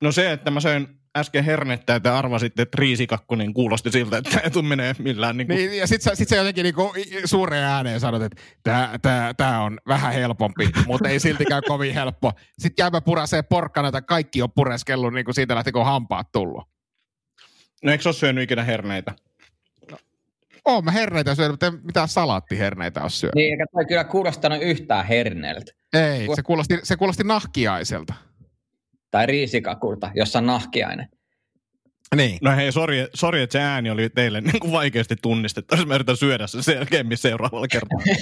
No 0.02 0.12
se, 0.12 0.33
että 0.33 0.50
mä 0.50 0.61
söin 0.61 0.88
äsken 1.16 1.45
hernettä 1.45 1.92
ja 1.92 2.00
te 2.00 2.09
arvasitte, 2.09 2.62
että 2.62 2.76
riisikakku, 2.78 3.35
niin 3.35 3.54
kuulosti 3.54 3.90
siltä, 3.90 4.16
että 4.19 4.40
ei 4.40 4.50
tule 4.50 4.64
menee 4.69 4.95
millään 4.99 5.37
niin 5.37 5.47
kuin, 5.47 5.57
Niin, 5.57 5.78
ja 5.78 5.87
sit 5.87 6.02
sä, 6.02 6.14
sit 6.14 6.28
sä 6.28 6.37
jotenkin 6.37 6.62
niinku 6.64 6.92
i- 6.97 7.21
suureen 7.25 7.64
ääneen 7.64 8.00
sanot, 8.00 8.23
että 8.23 8.42
tää, 8.62 8.99
tää, 9.02 9.35
tää 9.35 9.61
on 9.62 9.78
vähän 9.88 10.12
helpompi, 10.12 10.69
mutta 10.87 11.09
ei 11.09 11.21
siltikään 11.21 11.62
kovin 11.69 11.95
helppo. 11.95 12.33
Sitten 12.59 12.76
käypä 12.76 13.00
purasee 13.00 13.42
porkkana, 13.42 13.88
että 13.88 14.02
kaikki 14.02 14.42
on 14.42 14.52
pureskellut 14.52 15.14
niin 15.14 15.25
kuin 15.25 15.35
siitä 15.35 15.54
lähti, 15.54 15.73
kun 15.73 15.85
hampaat 15.85 16.33
tullut. 16.33 16.64
No 17.85 17.92
eikö 17.92 18.02
se 18.02 18.09
ole 18.09 18.14
syönyt 18.14 18.45
ikinä 18.45 18.64
herneitä? 18.64 19.14
Oon 20.64 20.85
mä 20.85 20.90
herneitä 20.90 21.35
syönyt, 21.35 21.52
mutta 21.52 21.66
en 21.66 21.81
mitään 21.85 22.09
salaattiherneitä 22.09 23.02
ole 23.02 23.11
syönyt. 23.11 23.35
Niin, 23.35 23.50
eikä 23.52 23.66
toi 23.73 23.85
kyllä 23.87 24.04
kuulostanut 24.04 24.62
yhtään 24.62 25.07
herneeltä. 25.07 25.73
Ei, 25.93 26.27
se 26.37 26.43
kuulosti, 26.43 26.79
se 26.83 26.97
kuulosti 26.97 27.25
nahkiaiselta. 27.25 28.15
Tai 29.11 29.27
riisikakulta, 29.27 30.11
jossa 30.15 30.39
on 30.39 30.47
nahkiainen. 30.47 31.09
Niin. 32.17 32.39
No 32.43 32.57
hei, 32.57 32.73
sori, 32.73 33.07
sori 33.15 33.43
että 33.43 33.53
se 33.53 33.61
ääni 33.61 33.91
oli 33.91 34.11
teille 34.11 34.41
niin 34.41 34.61
kuin 34.61 34.73
vaikeasti 34.73 35.17
tunnistettavissa. 35.23 35.89
Mä 35.89 35.95
yritän 35.95 36.17
syödä 36.17 36.47
sen 36.47 36.63
selkeämmin 36.63 37.19
seuraavalla 37.19 37.69
kertaa. 37.69 37.99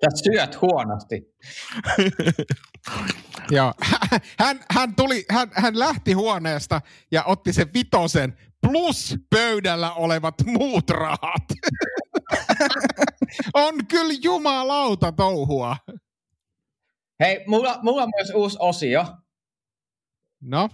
Sä 0.00 0.08
syöt 0.24 0.60
huonosti. 0.60 1.22
Joo. 3.50 3.74
Hän, 4.38 4.60
hän, 4.70 4.94
tuli, 4.94 5.24
hän, 5.30 5.50
hän 5.52 5.78
lähti 5.78 6.12
huoneesta 6.12 6.80
ja 7.10 7.24
otti 7.24 7.52
sen 7.52 7.74
vitosen 7.74 8.36
plus 8.60 9.16
pöydällä 9.30 9.92
olevat 9.92 10.34
muut 10.46 10.90
rahat. 10.90 11.44
on 13.54 13.86
kyllä 13.86 14.14
jumalauta 14.22 15.12
touhua. 15.12 15.76
Hei, 17.20 17.44
mulla, 17.46 17.78
mulla 17.82 18.02
on 18.02 18.10
myös 18.18 18.30
uusi 18.34 18.56
osio. 18.60 19.06
No, 20.40 20.68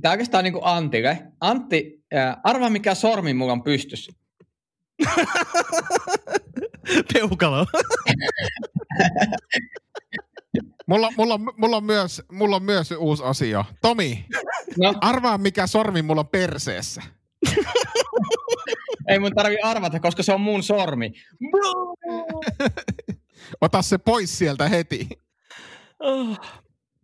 Tämä 0.00 0.12
oikeastaan 0.12 0.40
on 0.40 0.44
niin 0.44 0.52
kuin 0.52 0.64
Antille. 0.64 1.26
Antti, 1.40 2.04
äh, 2.16 2.36
arvaa 2.44 2.70
mikä 2.70 2.94
sormi 2.94 3.34
mulla 3.34 3.52
on 3.52 3.62
pystyssä. 3.62 4.12
Peukalo. 7.12 7.66
mulla, 10.86 11.10
mulla, 11.16 11.38
mulla, 11.56 11.76
on 11.76 11.84
myös, 11.84 12.22
mulla 12.32 12.56
on 12.56 12.62
myös 12.62 12.90
uusi 12.90 13.22
osio. 13.22 13.64
Tomi, 13.82 14.26
No, 14.78 14.94
arvaa 15.00 15.38
mikä 15.38 15.66
sormi 15.66 16.02
mulla 16.02 16.20
on 16.20 16.28
perseessä. 16.28 17.02
ei 19.08 19.18
mun 19.18 19.32
tarvi 19.34 19.56
arvata, 19.62 20.00
koska 20.00 20.22
se 20.22 20.32
on 20.32 20.40
mun 20.40 20.62
sormi. 20.62 21.12
Ota 23.60 23.82
se 23.82 23.98
pois 23.98 24.38
sieltä 24.38 24.68
heti. 24.68 25.08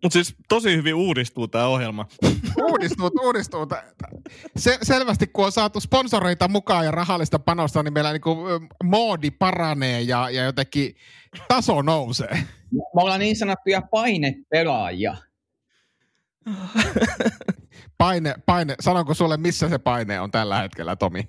Mutta 0.02 0.12
siis 0.12 0.34
tosi 0.48 0.76
hyvin 0.76 0.94
uudistuu 0.94 1.48
tämä 1.48 1.66
ohjelma. 1.66 2.06
Uudistuu, 2.62 3.10
uudistuu. 3.22 3.66
Se, 4.56 4.78
selvästi 4.82 5.26
kun 5.26 5.44
on 5.44 5.52
saatu 5.52 5.80
sponsoreita 5.80 6.48
mukaan 6.48 6.84
ja 6.84 6.90
rahallista 6.90 7.38
panosta, 7.38 7.82
niin 7.82 7.92
meillä 7.92 8.12
niinku, 8.12 8.36
moodi 8.84 9.30
paranee 9.30 10.00
ja, 10.00 10.30
ja 10.30 10.44
jotenkin 10.44 10.96
taso 11.48 11.82
nousee. 11.82 12.34
Me 12.72 13.02
ollaan 13.02 13.20
niin 13.20 13.36
sanottuja 13.36 13.82
painepelaajia. 13.82 15.16
Paine, 17.98 18.34
paine, 18.46 18.74
sanonko 18.80 19.14
sulle, 19.14 19.36
missä 19.36 19.68
se 19.68 19.78
paine 19.78 20.20
on 20.20 20.30
tällä 20.30 20.58
hetkellä, 20.60 20.96
Tomi? 20.96 21.28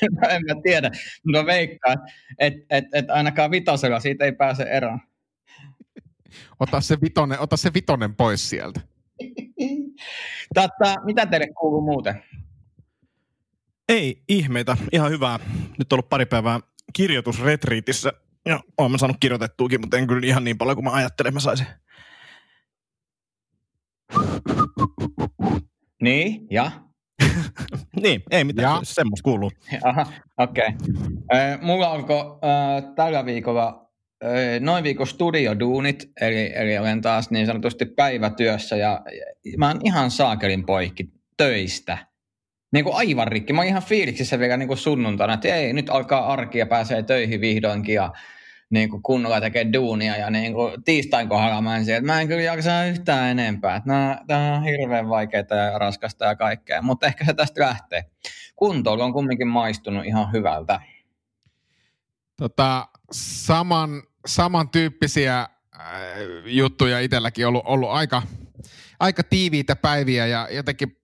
No, 0.20 0.28
en 0.28 0.42
mä 0.44 0.62
tiedä, 0.62 0.90
mutta 1.24 1.46
veikkaan, 1.46 1.96
että 2.38 2.76
et, 2.76 2.84
et 2.94 3.10
ainakaan 3.10 3.50
vitosella 3.50 4.00
siitä 4.00 4.24
ei 4.24 4.32
pääse 4.32 4.62
eroon. 4.62 5.00
Ota 6.60 6.80
se 6.80 6.96
vitonen, 7.02 7.40
ota 7.40 7.56
se 7.56 7.70
vitonen 7.74 8.14
pois 8.14 8.50
sieltä. 8.50 8.80
Tata, 10.54 10.94
mitä 11.04 11.26
teille 11.26 11.46
kuuluu 11.60 11.80
muuten? 11.80 12.22
Ei 13.88 14.22
ihmeitä, 14.28 14.76
ihan 14.92 15.10
hyvää. 15.10 15.38
Nyt 15.78 15.92
on 15.92 15.96
ollut 15.96 16.08
pari 16.08 16.26
päivää 16.26 16.60
kirjoitusretriitissä. 16.92 18.12
Ja 18.44 18.60
mä 18.88 18.98
saanut 18.98 19.16
kirjoitettuukin, 19.20 19.80
mutta 19.80 19.96
en 19.96 20.06
kyllä 20.06 20.26
ihan 20.26 20.44
niin 20.44 20.58
paljon 20.58 20.76
kuin 20.76 20.84
mä 20.84 20.92
ajattelin, 20.92 21.34
mä 21.34 21.40
saisin. 21.40 21.66
Niin, 26.02 26.46
ja? 26.50 26.70
Niin, 28.02 28.22
ei 28.30 28.44
mitään, 28.44 28.74
Ja? 28.74 28.80
semmoista 28.82 29.24
kuuluu. 29.24 29.50
Aha, 29.84 30.06
okei. 30.38 30.68
Okay. 30.68 31.58
Mulla 31.60 31.90
onko 31.90 32.40
äh, 32.44 32.94
tällä 32.94 33.24
viikolla 33.26 33.90
äh, 34.24 34.60
noin 34.60 34.84
viikon 34.84 35.06
studioduunit, 35.06 36.10
eli, 36.20 36.52
eli 36.54 36.78
olen 36.78 37.00
taas 37.00 37.30
niin 37.30 37.46
sanotusti 37.46 37.86
päivätyössä 37.86 38.76
ja, 38.76 39.02
ja 39.44 39.58
mä 39.58 39.68
oon 39.68 39.80
ihan 39.84 40.10
saakelin 40.10 40.66
poikki 40.66 41.12
töistä. 41.36 41.98
Niin 42.72 42.84
kuin 42.84 42.96
aivan 42.96 43.28
rikki. 43.28 43.52
Mä 43.52 43.60
oon 43.60 43.68
ihan 43.68 43.82
fiiliksissä 43.82 44.38
vielä 44.38 44.56
niin 44.56 44.68
kuin 44.68 44.78
sunnuntaina, 44.78 45.34
että 45.34 45.54
ei, 45.54 45.72
nyt 45.72 45.90
alkaa 45.90 46.32
arki 46.32 46.58
ja 46.58 46.66
pääsee 46.66 47.02
töihin 47.02 47.40
vihdoinkin 47.40 47.94
ja 47.94 48.12
niin 48.70 48.90
kuin 48.90 49.02
kunnolla 49.02 49.40
tekee 49.40 49.72
duunia 49.72 50.16
ja 50.16 50.30
niin 50.30 50.52
kuin 50.52 50.84
tiistain 50.84 51.28
kohdalla 51.28 51.60
mä 51.60 51.76
en, 51.76 51.82
että 51.82 52.02
mä 52.02 52.20
en 52.20 52.28
kyllä 52.28 52.42
jaksa 52.42 52.84
yhtään 52.84 53.30
enempää. 53.30 53.76
Että 53.76 54.22
tämä 54.26 54.54
on 54.54 54.64
hirveän 54.64 55.08
vaikeaa 55.08 55.44
ja 55.72 55.78
raskasta 55.78 56.24
ja 56.24 56.36
kaikkea, 56.36 56.82
mutta 56.82 57.06
ehkä 57.06 57.24
se 57.24 57.34
tästä 57.34 57.60
lähtee. 57.60 58.04
Kuntoilu 58.56 59.02
on 59.02 59.12
kumminkin 59.12 59.48
maistunut 59.48 60.06
ihan 60.06 60.32
hyvältä. 60.32 60.80
Tota, 62.36 62.88
saman, 63.12 64.02
samantyyppisiä 64.26 65.40
äh, 65.40 65.48
juttuja 66.44 67.00
itselläkin 67.00 67.46
ollut, 67.46 67.62
ollut 67.64 67.90
aika, 67.90 68.22
aika 69.00 69.22
tiiviitä 69.22 69.76
päiviä 69.76 70.26
ja 70.26 70.48
jotenkin 70.50 70.99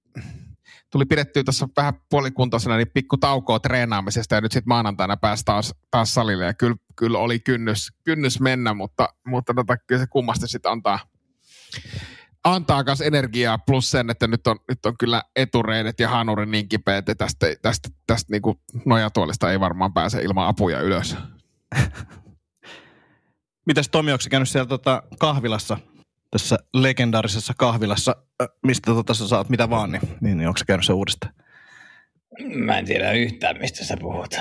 tuli 0.93 1.05
pidettyä 1.05 1.45
tuossa 1.45 1.69
vähän 1.77 1.95
puolikuntoisena 2.11 2.77
niin 2.77 2.91
pikku 2.95 3.17
taukoa 3.17 3.61
treenaamisesta 3.61 4.35
ja 4.35 4.41
nyt 4.41 4.53
sitten 4.53 4.69
maanantaina 4.69 5.17
pääsi 5.17 5.45
taas, 5.45 5.75
taas 5.91 6.15
salille 6.15 6.45
ja 6.45 6.55
kyllä, 6.55 6.77
kyllä 6.97 7.19
oli 7.19 7.39
kynnys, 7.39 7.93
kynnys 8.05 8.41
mennä, 8.41 8.75
mutta, 8.75 9.09
mutta 9.27 9.55
tota, 9.55 9.77
kyllä 9.77 10.03
se 10.03 10.07
kummasti 10.07 10.49
sitten 10.49 10.73
antaa, 10.73 10.99
antaa 12.45 12.83
myös 12.87 13.01
energiaa 13.01 13.59
plus 13.59 13.91
sen, 13.91 14.11
että 14.11 14.27
nyt 14.27 14.47
on, 14.47 14.57
nyt 14.69 14.87
on 14.87 14.95
kyllä 14.99 15.23
etureidet 15.37 16.01
ja 16.01 16.09
hanuri 16.09 16.47
niin 16.47 16.69
kipeät, 16.69 17.09
että 17.09 17.25
tästä, 17.25 17.47
tästä, 17.63 17.89
tästä 18.07 18.33
niin 18.33 18.43
kuin 18.43 18.61
nojatuolista 18.85 19.51
ei 19.51 19.61
varmaan 19.61 19.95
pääse 19.95 20.23
ilman 20.23 20.47
apuja 20.47 20.81
ylös. 20.81 21.17
Mitäs 23.67 23.89
Tomi, 23.89 24.13
onko 24.13 24.25
käynyt 24.31 24.49
siellä 24.49 24.69
tota, 24.69 25.03
kahvilassa, 25.19 25.79
tässä 26.31 26.59
legendaarisessa 26.75 27.53
kahvilassa, 27.57 28.17
mistä 28.67 28.93
tota, 28.93 29.15
sä 29.15 29.29
saat 29.29 29.49
mitä 29.49 29.71
vaan, 29.71 29.93
niin, 29.93 30.03
niin, 30.21 30.39
niin 30.39 30.49
onko 30.49 30.59
sä 30.59 30.65
käynyt 30.65 30.87
se 30.87 30.93
uudestaan? 30.93 31.35
Mä 32.55 32.79
en 32.79 32.85
tiedä 32.85 33.13
yhtään, 33.13 33.59
mistä 33.59 33.85
sä 33.85 33.97
puhut. 34.01 34.35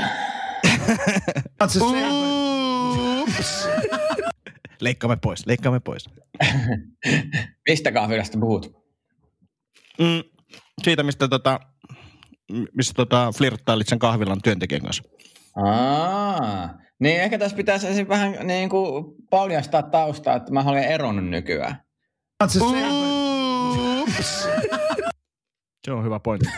Leikkaamme 4.81 5.17
pois, 5.21 5.45
leikkaamme 5.45 5.79
pois. 5.79 6.09
Mistä 7.69 7.91
kahvilasta 7.91 8.37
puhut? 8.37 8.85
Mm, 9.99 10.23
siitä, 10.83 11.03
mistä 11.03 11.27
tota, 11.27 11.59
missä 12.73 12.93
tota, 12.93 13.31
flirttailit 13.37 13.87
sen 13.87 13.99
kahvilan 13.99 14.41
työntekijän 14.41 14.81
kanssa. 14.81 15.03
Aa, 15.55 16.69
niin 16.99 17.21
ehkä 17.21 17.37
tässä 17.37 17.57
pitäisi 17.57 17.87
ensin 17.87 18.07
vähän 18.07 18.35
niin 18.43 18.69
kuin 18.69 19.05
paljastaa 19.29 19.83
taustaa, 19.83 20.35
että 20.35 20.53
mä 20.53 20.63
olen 20.67 20.83
eronnut 20.83 21.29
nykyään. 21.29 21.75
Se 25.85 25.91
on 25.91 26.03
hyvä 26.03 26.19
pointti. 26.19 26.49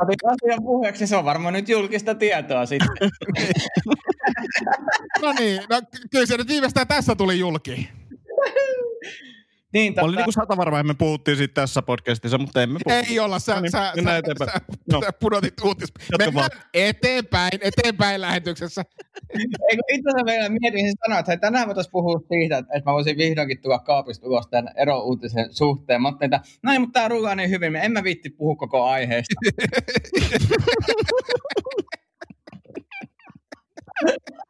Otit 0.00 0.24
asian 0.26 0.62
puheeksi, 0.62 1.06
se 1.06 1.16
on 1.16 1.24
varmaan 1.24 1.54
nyt 1.54 1.68
julkista 1.68 2.14
tietoa 2.14 2.66
sitten. 2.66 2.88
No 5.22 5.32
niin, 5.38 5.62
no 5.70 5.80
ky- 5.92 6.08
kyllä 6.10 6.26
se 6.26 6.36
nyt 6.36 6.48
viimeistään 6.48 6.86
tässä 6.86 7.14
tuli 7.14 7.38
julki. 7.38 7.88
Niin, 9.72 9.94
Mä 9.96 10.02
olin 10.02 10.16
niin 10.16 10.24
kuin 10.24 10.32
sata 10.34 10.56
varma, 10.56 10.82
me 10.82 10.94
puhuttiin 10.94 11.36
siitä 11.36 11.54
tässä 11.54 11.82
podcastissa, 11.82 12.38
mutta 12.38 12.62
emme 12.62 12.78
puhu. 12.84 12.96
Ei 13.08 13.18
olla, 13.20 13.38
sä, 13.38 13.54
No 13.54 13.60
niin, 13.60 13.70
sä, 13.70 13.92
sä, 14.04 14.16
eteenpäin. 14.16 14.50
sä, 14.50 14.60
No. 14.92 15.00
sä 15.04 15.12
pudotit 15.20 15.54
uutis. 15.64 15.92
Mennään 16.18 16.50
eteenpäin, 16.74 17.52
eteenpäin 17.60 18.20
lähetyksessä. 18.20 18.82
Eikö 19.38 19.82
itse 19.92 20.10
asiassa 20.10 20.24
vielä 20.26 20.48
mietin 20.48 20.80
siis 20.80 20.94
sanoa, 21.06 21.18
että 21.18 21.32
hei, 21.32 21.38
tänään 21.38 21.66
voitaisiin 21.66 21.92
puhua 21.92 22.20
siitä, 22.28 22.58
että 22.58 22.72
että 22.76 22.90
mä 22.90 22.94
voisin 22.94 23.16
vihdoinkin 23.16 23.60
tulla 23.62 23.78
kaapista 23.78 24.26
ulos 24.26 24.46
tämän 24.50 24.72
erouutisen 24.76 25.54
suhteen. 25.54 26.02
Mä 26.02 26.08
ajattelin, 26.08 26.34
että 26.34 26.48
no 26.62 26.72
ei, 26.72 26.78
mutta 26.78 26.92
tämä 27.00 27.08
rullaa 27.08 27.34
niin 27.34 27.50
hyvin, 27.50 27.76
en 27.76 27.92
mä 27.92 28.04
viitti 28.04 28.30
puhua 28.30 28.56
koko 28.56 28.84
aiheesta. 28.84 29.34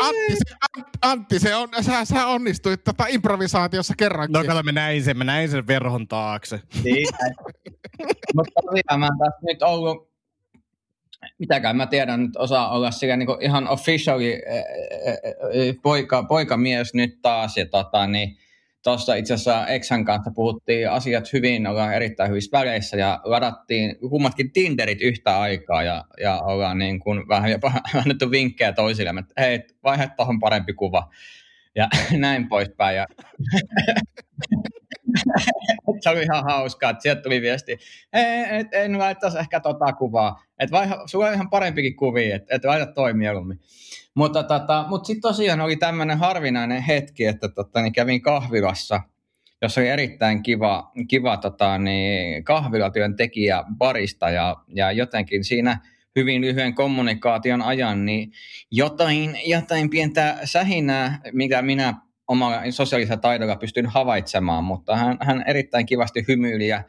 Antti, 0.00 0.34
se, 0.34 0.54
Ant- 0.78 0.98
Antti, 1.02 1.38
se 1.38 1.54
on, 1.54 1.68
sä, 1.80 2.04
sä 2.04 2.26
onnistuit 2.26 2.84
tota 2.84 3.06
improvisaatiossa 3.08 3.94
kerrankin. 3.98 4.32
No 4.32 4.44
kato, 4.44 4.62
mä 4.62 4.72
näin 4.72 5.04
sen, 5.04 5.18
mä 5.18 5.24
näin 5.24 5.48
sen 5.50 5.66
verhon 5.66 6.08
taakse. 6.08 6.60
Niin. 6.84 7.08
Mutta 8.34 8.60
tosiaan 8.62 9.00
mä 9.00 9.08
tässä 9.18 9.40
nyt 9.42 9.62
ollut, 9.62 10.12
mitäkään 11.38 11.76
mä 11.76 11.86
tiedän, 11.86 12.22
nyt 12.22 12.36
osaa 12.36 12.70
olla 12.70 12.90
sillä 12.90 13.16
niin 13.16 13.28
ihan 13.40 13.68
officially 13.68 14.32
eh, 14.32 14.42
eh, 14.46 15.18
eh, 15.52 15.76
poika, 15.82 16.22
poikamies 16.22 16.94
nyt 16.94 17.18
taas. 17.22 17.56
Ja 17.56 17.66
tota, 17.66 18.06
niin, 18.06 18.36
tuossa 18.82 19.14
itse 19.14 19.34
asiassa 19.34 19.66
Exan 19.66 20.04
kanssa 20.04 20.30
puhuttiin 20.34 20.90
asiat 20.90 21.32
hyvin, 21.32 21.66
ollaan 21.66 21.94
erittäin 21.94 22.30
hyvissä 22.30 22.58
väleissä 22.58 22.96
ja 22.96 23.20
ladattiin 23.24 23.96
kummatkin 24.10 24.52
Tinderit 24.52 25.02
yhtä 25.02 25.40
aikaa 25.40 25.82
ja, 25.82 26.04
ja 26.20 26.40
ollaan 26.40 26.78
niin 26.78 27.00
kuin 27.00 27.28
vähän 27.28 27.50
jopa 27.50 27.72
annettu 28.02 28.30
vinkkejä 28.30 28.72
toisille, 28.72 29.10
että 29.20 29.42
hei, 29.42 29.60
vaihda 29.84 30.08
tuohon 30.08 30.40
parempi 30.40 30.72
kuva 30.72 31.10
ja 31.74 31.88
näin 32.18 32.48
poispäin. 32.48 32.96
Ja 32.96 33.06
se 36.00 36.10
oli 36.10 36.22
ihan 36.22 36.44
hauskaa, 36.44 36.90
että 36.90 37.02
sieltä 37.02 37.22
tuli 37.22 37.40
viesti, 37.40 37.78
ei, 38.12 38.58
et, 38.58 38.66
en 38.72 38.98
laittaisi 38.98 39.38
ehkä 39.38 39.60
tota 39.60 39.92
kuvaa, 39.92 40.42
että 40.58 40.76
sulla 41.06 41.26
on 41.26 41.34
ihan 41.34 41.50
parempikin 41.50 41.96
kuvia, 41.96 42.36
että 42.36 42.54
et 42.54 42.64
laita 42.64 42.92
toi 42.92 43.14
mieluummin. 43.14 43.60
Mutta, 44.14 44.42
tota, 44.42 44.84
mutta 44.88 45.06
sitten 45.06 45.20
tosiaan 45.22 45.60
oli 45.60 45.76
tämmöinen 45.76 46.18
harvinainen 46.18 46.82
hetki, 46.82 47.24
että 47.24 47.48
tota, 47.48 47.82
niin 47.82 47.92
kävin 47.92 48.22
kahvilassa, 48.22 49.00
jossa 49.62 49.80
oli 49.80 49.88
erittäin 49.88 50.42
kiva, 50.42 50.92
kiva 51.08 51.36
tota, 51.36 51.78
niin, 51.78 52.44
kahvilatyöntekijä 52.44 53.64
barista 53.78 54.30
ja, 54.30 54.56
ja 54.68 54.92
jotenkin 54.92 55.44
siinä 55.44 55.78
hyvin 56.16 56.40
lyhyen 56.40 56.74
kommunikaation 56.74 57.62
ajan, 57.62 58.06
niin 58.06 58.32
jotain, 58.70 59.38
jotain 59.46 59.90
pientä 59.90 60.38
sähinää, 60.44 61.20
mikä 61.32 61.62
minä 61.62 61.94
omalla 62.32 62.60
sosiaalisella 62.70 63.20
taidolla 63.20 63.56
pystyn 63.56 63.86
havaitsemaan, 63.86 64.64
mutta 64.64 64.96
hän, 64.96 65.16
hän 65.20 65.44
erittäin 65.46 65.86
kivasti 65.86 66.24
hymyili 66.28 66.68
ja 66.68 66.82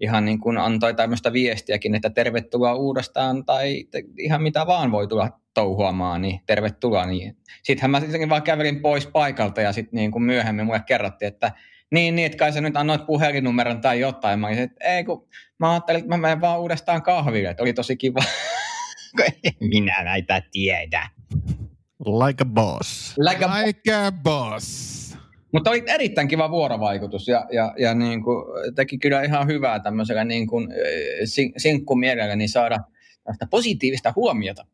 ihan 0.00 0.24
niin 0.24 0.40
kuin 0.40 0.58
antoi 0.58 0.94
tämmöistä 0.94 1.32
viestiäkin, 1.32 1.94
että 1.94 2.10
tervetuloa 2.10 2.74
uudestaan 2.74 3.44
tai 3.44 3.84
te- 3.90 4.04
ihan 4.18 4.42
mitä 4.42 4.66
vaan 4.66 4.92
voi 4.92 5.08
tulla 5.08 5.30
touhuamaan, 5.54 6.22
niin 6.22 6.40
tervetuloa. 6.46 7.06
Niin. 7.06 7.36
Sittenhän 7.62 7.90
mä 7.90 8.00
sitten 8.00 8.28
vaan 8.28 8.42
kävelin 8.42 8.80
pois 8.80 9.06
paikalta 9.06 9.60
ja 9.60 9.72
sitten 9.72 9.96
niin 9.96 10.10
kuin 10.10 10.22
myöhemmin 10.22 10.66
mulle 10.66 10.82
kerrottiin, 10.86 11.28
että 11.28 11.52
niin, 11.90 12.16
niin, 12.16 12.26
että 12.26 12.38
kai 12.38 12.52
sä 12.52 12.60
nyt 12.60 12.76
annoit 12.76 13.06
puhelinnumeron 13.06 13.80
tai 13.80 14.00
jotain. 14.00 14.40
Mä 14.40 14.46
olisin, 14.46 14.64
että 14.64 14.84
ei 14.84 15.04
kun 15.04 15.28
mä 15.58 15.70
ajattelin, 15.70 15.98
että 15.98 16.08
mä 16.08 16.16
menen 16.16 16.40
vaan 16.40 16.60
uudestaan 16.60 17.02
kahville, 17.02 17.50
että 17.50 17.62
oli 17.62 17.72
tosi 17.72 17.96
kiva. 17.96 18.20
Minä 19.60 20.04
näitä 20.04 20.42
tiedä. 20.50 21.08
Like 22.04 22.42
a 22.42 22.44
boss. 22.44 23.14
Like 23.18 23.44
a 23.44 23.64
Like 23.66 23.94
a 23.94 24.12
boss. 24.12 24.92
Mutta 25.52 25.70
oli 25.70 25.82
erittäin 25.86 26.28
kiva 26.28 26.50
vuorovaikutus 26.50 27.28
ja, 27.28 27.46
ja, 27.52 27.74
ja 27.78 27.94
niin 27.94 28.22
kuin, 28.22 28.44
teki 28.74 28.98
kyllä 28.98 29.22
ihan 29.22 29.46
hyvää 29.46 29.80
tämmöisellä 29.80 30.24
niin 30.24 30.46
kuin, 30.46 30.68
sin- 31.24 31.52
sinkkumielellä 31.56 32.36
niin 32.36 32.48
saada 32.48 32.78
tästä 33.24 33.46
positiivista 33.50 34.12
huomiota. 34.16 34.66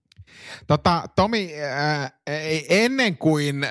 Tota, 0.67 1.03
Tomi, 1.17 1.51
äh, 1.63 2.13
ennen 2.69 3.19
kuin 3.19 3.65
äh, 3.65 3.71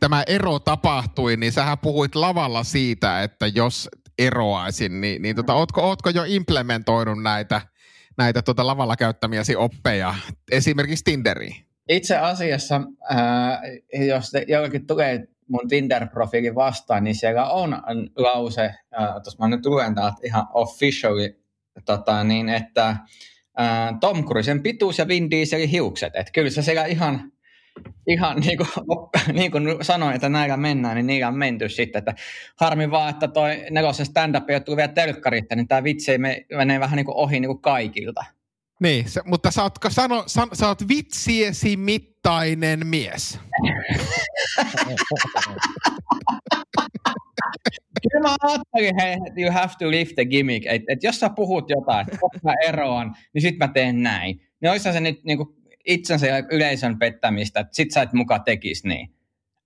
tämä 0.00 0.22
ero 0.26 0.58
tapahtui, 0.58 1.36
niin 1.36 1.52
sähän 1.52 1.78
puhuit 1.78 2.14
lavalla 2.14 2.64
siitä, 2.64 3.22
että 3.22 3.46
jos 3.46 3.88
eroaisin, 4.18 5.00
niin, 5.00 5.22
niin 5.22 5.36
tota, 5.36 5.54
ootko, 5.54 5.82
ootko 5.82 6.10
jo 6.10 6.24
implementoinut 6.26 7.22
näitä, 7.22 7.60
näitä 8.18 8.42
tota 8.42 8.66
lavalla 8.66 8.96
käyttämiäsi 8.96 9.56
oppeja 9.56 10.14
esimerkiksi 10.52 11.04
Tinderiin? 11.04 11.73
Itse 11.88 12.16
asiassa, 12.16 12.80
ää, 13.10 13.62
jos 14.08 14.32
jollakin 14.48 14.86
tulee 14.86 15.28
mun 15.48 15.68
Tinder-profiili 15.68 16.54
vastaan, 16.54 17.04
niin 17.04 17.14
siellä 17.14 17.50
on 17.50 17.82
lause, 18.16 18.74
tuossa 19.12 19.38
mä 19.38 19.48
nyt 19.56 19.66
luen 19.66 19.94
täältä 19.94 20.16
ihan 20.24 20.46
officially, 20.54 21.40
tota, 21.84 22.24
niin 22.24 22.48
että 22.48 22.96
ää, 23.56 23.96
Tom 24.00 24.24
Cruisen 24.24 24.62
pituus 24.62 24.98
ja 24.98 25.08
Vin 25.08 25.30
Dieselin 25.30 25.68
hiukset. 25.68 26.16
Että 26.16 26.32
kyllä 26.32 26.50
se 26.50 26.62
siellä 26.62 26.84
ihan, 26.84 27.32
ihan 28.06 28.40
niin 28.40 28.58
kuin, 28.58 28.68
niin 29.38 29.52
kuin 29.52 29.64
sanoin, 29.82 30.14
että 30.14 30.28
näillä 30.28 30.56
mennään, 30.56 30.96
niin 30.96 31.06
niillä 31.06 31.28
on 31.28 31.38
menty 31.38 31.68
sitten. 31.68 31.98
Että 31.98 32.14
harmi 32.60 32.90
vaan, 32.90 33.10
että 33.10 33.28
toi 33.28 33.64
nelosen 33.70 34.06
stand-up 34.06 34.50
ei 34.50 34.56
ole 34.56 34.60
tullut 34.60 34.76
vielä 34.76 34.92
telkkarista, 34.92 35.56
niin 35.56 35.68
tämä 35.68 35.84
vitsi 35.84 36.18
me- 36.18 36.46
menee 36.56 36.80
vähän 36.80 36.96
niin 36.96 37.06
kuin 37.06 37.16
ohi 37.16 37.40
niin 37.40 37.48
kuin 37.48 37.62
kaikilta. 37.62 38.24
Niin, 38.80 39.08
se, 39.08 39.20
mutta 39.24 39.50
sä 39.50 39.62
oot, 39.62 39.74
sano, 39.88 40.24
san, 40.26 40.48
sä 40.52 40.68
oot 40.68 40.88
vitsiesi 40.88 41.76
mittainen 41.76 42.86
mies. 42.86 43.40
Kyllä 48.02 48.20
mä 48.22 48.36
ajattelin, 48.42 48.94
hei, 49.00 49.16
you 49.36 49.52
have 49.52 49.72
to 49.78 49.90
lift 49.90 50.14
the 50.14 50.24
gimmick. 50.24 50.66
Että 50.66 50.92
et 50.92 51.02
jos 51.02 51.20
sä 51.20 51.30
puhut 51.30 51.70
jotain, 51.70 52.00
että 52.00 52.18
mä 52.42 52.52
niin 53.34 53.42
sit 53.42 53.58
mä 53.58 53.68
teen 53.68 54.02
näin. 54.02 54.40
Niin 54.60 54.70
olisi 54.70 54.92
se 54.92 55.00
nyt 55.00 55.24
niinku 55.24 55.56
itsensä 55.86 56.26
ja 56.26 56.42
yleisön 56.50 56.98
pettämistä, 56.98 57.60
että 57.60 57.76
sit 57.76 57.90
sä 57.90 58.02
et 58.02 58.12
muka 58.12 58.38
tekis 58.38 58.84
niin. 58.84 59.10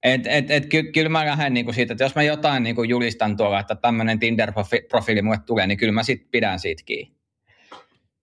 Et, 0.02 0.26
et, 0.26 0.50
et, 0.50 0.66
ky, 0.66 0.82
kyllä 0.82 1.08
mä 1.08 1.26
lähden 1.26 1.54
niinku 1.54 1.72
siitä, 1.72 1.92
että 1.92 2.04
jos 2.04 2.14
mä 2.14 2.22
jotain 2.22 2.62
niinku 2.62 2.82
julistan 2.82 3.36
tuolla, 3.36 3.60
että 3.60 3.74
tämmöinen 3.74 4.18
Tinder-profiili 4.18 5.22
mulle 5.22 5.38
tulee, 5.46 5.66
niin 5.66 5.78
kyllä 5.78 5.92
mä 5.92 6.02
sit 6.02 6.30
pidän 6.30 6.58
siitä 6.58 6.82
kiinni. 6.86 7.17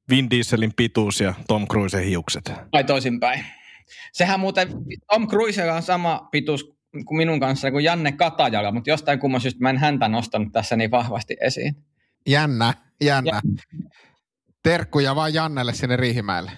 Vin 0.09 0.29
Dieselin 0.29 0.73
pituus 0.75 1.21
ja 1.21 1.33
Tom 1.47 1.67
Cruisen 1.67 2.03
hiukset. 2.03 2.53
Tai 2.71 2.83
toisinpäin. 2.83 3.45
Sehän 4.13 4.39
muuten, 4.39 4.67
Tom 5.13 5.27
Cruisella 5.27 5.73
on 5.73 5.81
sama 5.81 6.27
pituus 6.31 6.75
kuin 7.05 7.17
minun 7.17 7.39
kanssa 7.39 7.71
kuin 7.71 7.83
Janne 7.83 8.11
Katajalla, 8.11 8.71
mutta 8.71 8.89
jostain 8.89 9.19
kumman 9.19 9.41
syystä 9.41 9.61
mä 9.61 9.69
en 9.69 9.77
häntä 9.77 10.07
nostanut 10.07 10.53
tässä 10.53 10.75
niin 10.75 10.91
vahvasti 10.91 11.37
esiin. 11.41 11.75
Jännä, 12.27 12.73
jännä. 13.03 13.41
Terkkuja 14.63 15.15
vaan 15.15 15.33
Jannelle 15.33 15.73
sinne 15.73 15.95
Riihimäelle. 15.95 16.51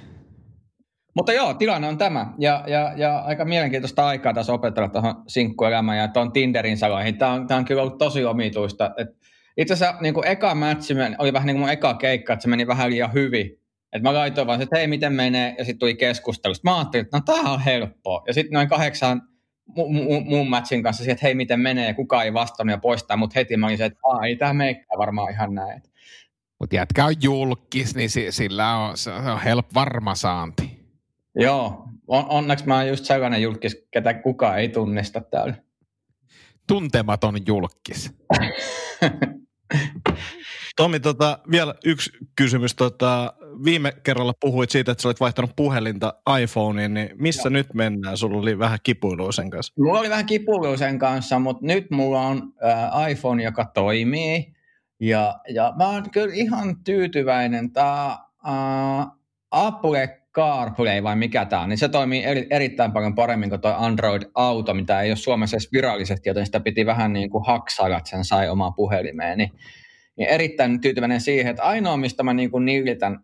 Mutta 1.15 1.33
joo, 1.33 1.53
tilanne 1.53 1.87
on 1.87 1.97
tämä. 1.97 2.33
Ja, 2.39 2.63
ja, 2.67 2.93
ja 2.95 3.19
aika 3.19 3.45
mielenkiintoista 3.45 4.07
aikaa 4.07 4.33
tässä 4.33 4.53
opetella 4.53 4.89
tuohon 4.89 5.23
sinkkuelämään 5.27 5.97
ja 5.97 6.07
tuon 6.07 6.31
Tinderin 6.31 6.77
saloihin. 6.77 7.17
Tämä 7.17 7.31
on, 7.31 7.47
tämä 7.47 7.57
on 7.57 7.65
kyllä 7.65 7.81
ollut 7.81 7.97
tosi 7.97 8.25
omituista. 8.25 8.91
Et 8.97 9.16
itse 9.57 9.73
asiassa 9.73 10.01
niin 10.01 10.13
kuin 10.13 10.27
eka 10.27 10.55
match 10.55 10.91
oli 11.17 11.33
vähän 11.33 11.45
niin 11.47 11.55
kuin 11.55 11.61
mun 11.61 11.69
eka 11.69 11.93
keikka, 11.93 12.33
että 12.33 12.41
se 12.43 12.49
meni 12.49 12.67
vähän 12.67 12.89
liian 12.89 13.13
hyvin. 13.13 13.51
Et 13.93 14.01
mä 14.01 14.13
laitoin 14.13 14.47
vaan, 14.47 14.61
että 14.61 14.77
hei, 14.77 14.87
miten 14.87 15.13
menee, 15.13 15.55
ja 15.57 15.65
sitten 15.65 15.79
tuli 15.79 15.95
keskustelu. 15.95 16.53
Sitten 16.53 16.71
mä 16.71 16.77
ajattelin, 16.77 17.05
että 17.05 17.17
no 17.17 17.23
tämä 17.25 17.53
on 17.53 17.59
helppoa. 17.61 18.23
Ja 18.27 18.33
sitten 18.33 18.53
noin 18.53 18.67
kahdeksan 18.67 19.21
mu- 19.69 19.73
mu- 19.73 20.29
muun 20.29 20.49
matchin 20.49 20.83
kanssa 20.83 21.03
siihen, 21.03 21.13
että 21.13 21.25
hei, 21.25 21.35
miten 21.35 21.59
menee, 21.59 21.87
ja 21.87 21.93
kukaan 21.93 22.25
ei 22.25 22.33
vastannut 22.33 22.71
ja 22.71 22.77
poistaa, 22.77 23.17
mutta 23.17 23.33
heti 23.39 23.57
mä 23.57 23.65
olin 23.65 23.77
se, 23.77 23.85
että 23.85 23.99
Aa, 24.03 24.25
ei 24.25 24.35
tämä 24.35 24.53
meikään 24.53 24.97
varmaan 24.97 25.31
ihan 25.31 25.55
näin. 25.55 25.81
Mutta 26.59 26.75
jätkä 26.75 27.05
on 27.05 27.13
julkis, 27.21 27.95
niin 27.95 28.09
si- 28.09 28.31
sillä 28.31 28.75
on, 28.75 28.97
se 28.97 29.11
on 29.11 29.41
help 29.41 29.65
varma 29.73 30.15
saanti. 30.15 30.79
Joo, 31.35 31.83
on, 32.07 32.25
onneksi 32.29 32.67
mä 32.67 32.75
oon 32.75 32.87
just 32.87 33.05
sellainen 33.05 33.41
julkis, 33.41 33.87
ketä 33.91 34.13
kukaan 34.13 34.59
ei 34.59 34.69
tunnista 34.69 35.21
täällä. 35.21 35.53
Tuntematon 36.67 37.35
julkis. 37.47 38.13
Tomi, 40.75 40.99
tota, 40.99 41.39
vielä 41.51 41.75
yksi 41.85 42.11
kysymys. 42.35 42.75
Tota, 42.75 43.33
viime 43.63 43.93
kerralla 44.03 44.33
puhuit 44.39 44.69
siitä, 44.69 44.91
että 44.91 45.01
sä 45.01 45.07
olet 45.07 45.19
vaihtanut 45.19 45.51
puhelinta 45.55 46.13
iPhoneen, 46.41 46.93
niin 46.93 47.09
missä 47.15 47.49
Joo. 47.49 47.53
nyt 47.53 47.73
mennään? 47.73 48.17
Sulla 48.17 48.37
oli 48.37 48.59
vähän 48.59 48.79
kipuilua 48.83 49.31
sen 49.31 49.49
kanssa. 49.49 49.73
Mulla 49.77 49.99
oli 49.99 50.09
vähän 50.09 50.25
kipuilua 50.25 50.77
sen 50.77 50.99
kanssa, 50.99 51.39
mutta 51.39 51.65
nyt 51.65 51.91
mulla 51.91 52.21
on 52.21 52.53
äh, 52.65 53.11
iPhone, 53.11 53.43
joka 53.43 53.65
toimii. 53.65 54.53
Ja, 54.99 55.39
ja 55.53 55.73
mä 55.77 55.87
oon 55.87 56.09
kyllä 56.11 56.33
ihan 56.33 56.83
tyytyväinen. 56.83 57.71
Tämä 57.71 58.17
äh, 58.47 59.07
Apple 59.51 60.26
CarPlay 60.37 61.03
vai 61.03 61.15
mikä 61.15 61.45
tämä 61.45 61.61
on, 61.61 61.69
niin 61.69 61.77
se 61.77 61.89
toimii 61.89 62.23
eri, 62.23 62.47
erittäin 62.49 62.91
paljon 62.91 63.15
paremmin 63.15 63.49
kuin 63.49 63.61
tuo 63.61 63.73
Android 63.77 64.23
Auto, 64.33 64.73
mitä 64.73 65.01
ei 65.01 65.09
ole 65.09 65.15
Suomessa 65.15 65.55
edes 65.55 65.71
virallisesti, 65.73 66.29
joten 66.29 66.45
sitä 66.45 66.59
piti 66.59 66.85
vähän 66.85 67.13
niin 67.13 67.29
kuin 67.29 67.45
haksailla, 67.45 67.97
että 67.97 68.09
sen 68.09 68.25
sai 68.25 68.49
omaan 68.49 68.73
puhelimeen. 68.73 69.37
Niin, 69.37 69.51
niin 70.17 70.29
erittäin 70.29 70.81
tyytyväinen 70.81 71.21
siihen, 71.21 71.49
että 71.49 71.63
ainoa, 71.63 71.97
mistä 71.97 72.23
mä 72.23 72.33
niin 72.33 72.51
kuin 72.51 72.65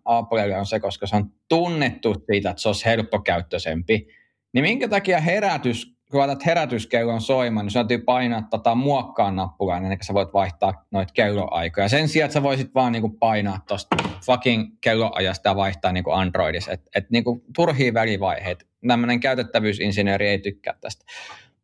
Applelle 0.06 0.58
on 0.58 0.66
se, 0.66 0.80
koska 0.80 1.08
se 1.08 1.16
on 1.16 1.32
tunnettu 1.50 2.16
siitä, 2.32 2.50
että 2.50 2.62
se 2.62 2.70
olisi 2.70 2.86
helppokäyttöisempi. 2.86 4.08
Niin 4.54 4.64
minkä 4.64 4.88
takia 4.88 5.20
herätys 5.20 5.96
kun 6.14 6.20
laitat 6.20 6.46
herätyskellon 6.46 7.22
soimaan, 7.22 7.66
niin 7.66 7.72
sun 7.72 7.80
täytyy 7.80 8.06
painaa 8.06 8.48
tota 8.50 8.76
muokkaa 8.76 9.32
nappulaa, 9.32 9.78
ennen 9.78 9.98
kuin 9.98 10.06
sä 10.06 10.14
voit 10.14 10.34
vaihtaa 10.34 10.86
noita 10.92 11.14
kelloaikoja. 11.14 11.90
Sen 11.90 12.08
sijaan, 12.08 12.26
että 12.26 12.34
sä 12.34 12.44
voisit 12.44 12.76
vaan 12.76 12.92
niinku 12.92 13.10
painaa 13.10 13.60
tuosta 13.68 13.96
fucking 14.26 14.78
kelloajasta 14.82 15.50
ja 15.50 15.56
vaihtaa 15.56 15.92
niinku 15.92 16.12
Androidissa. 16.12 16.72
Et, 16.72 16.82
et 16.96 17.10
niinku 17.10 17.44
turhia 17.56 17.94
välivaiheita. 17.94 18.66
Tämmöinen 18.88 19.20
käytettävyysinsinööri 19.20 20.28
ei 20.28 20.40
tykkää 20.40 20.74
tästä. 20.82 21.06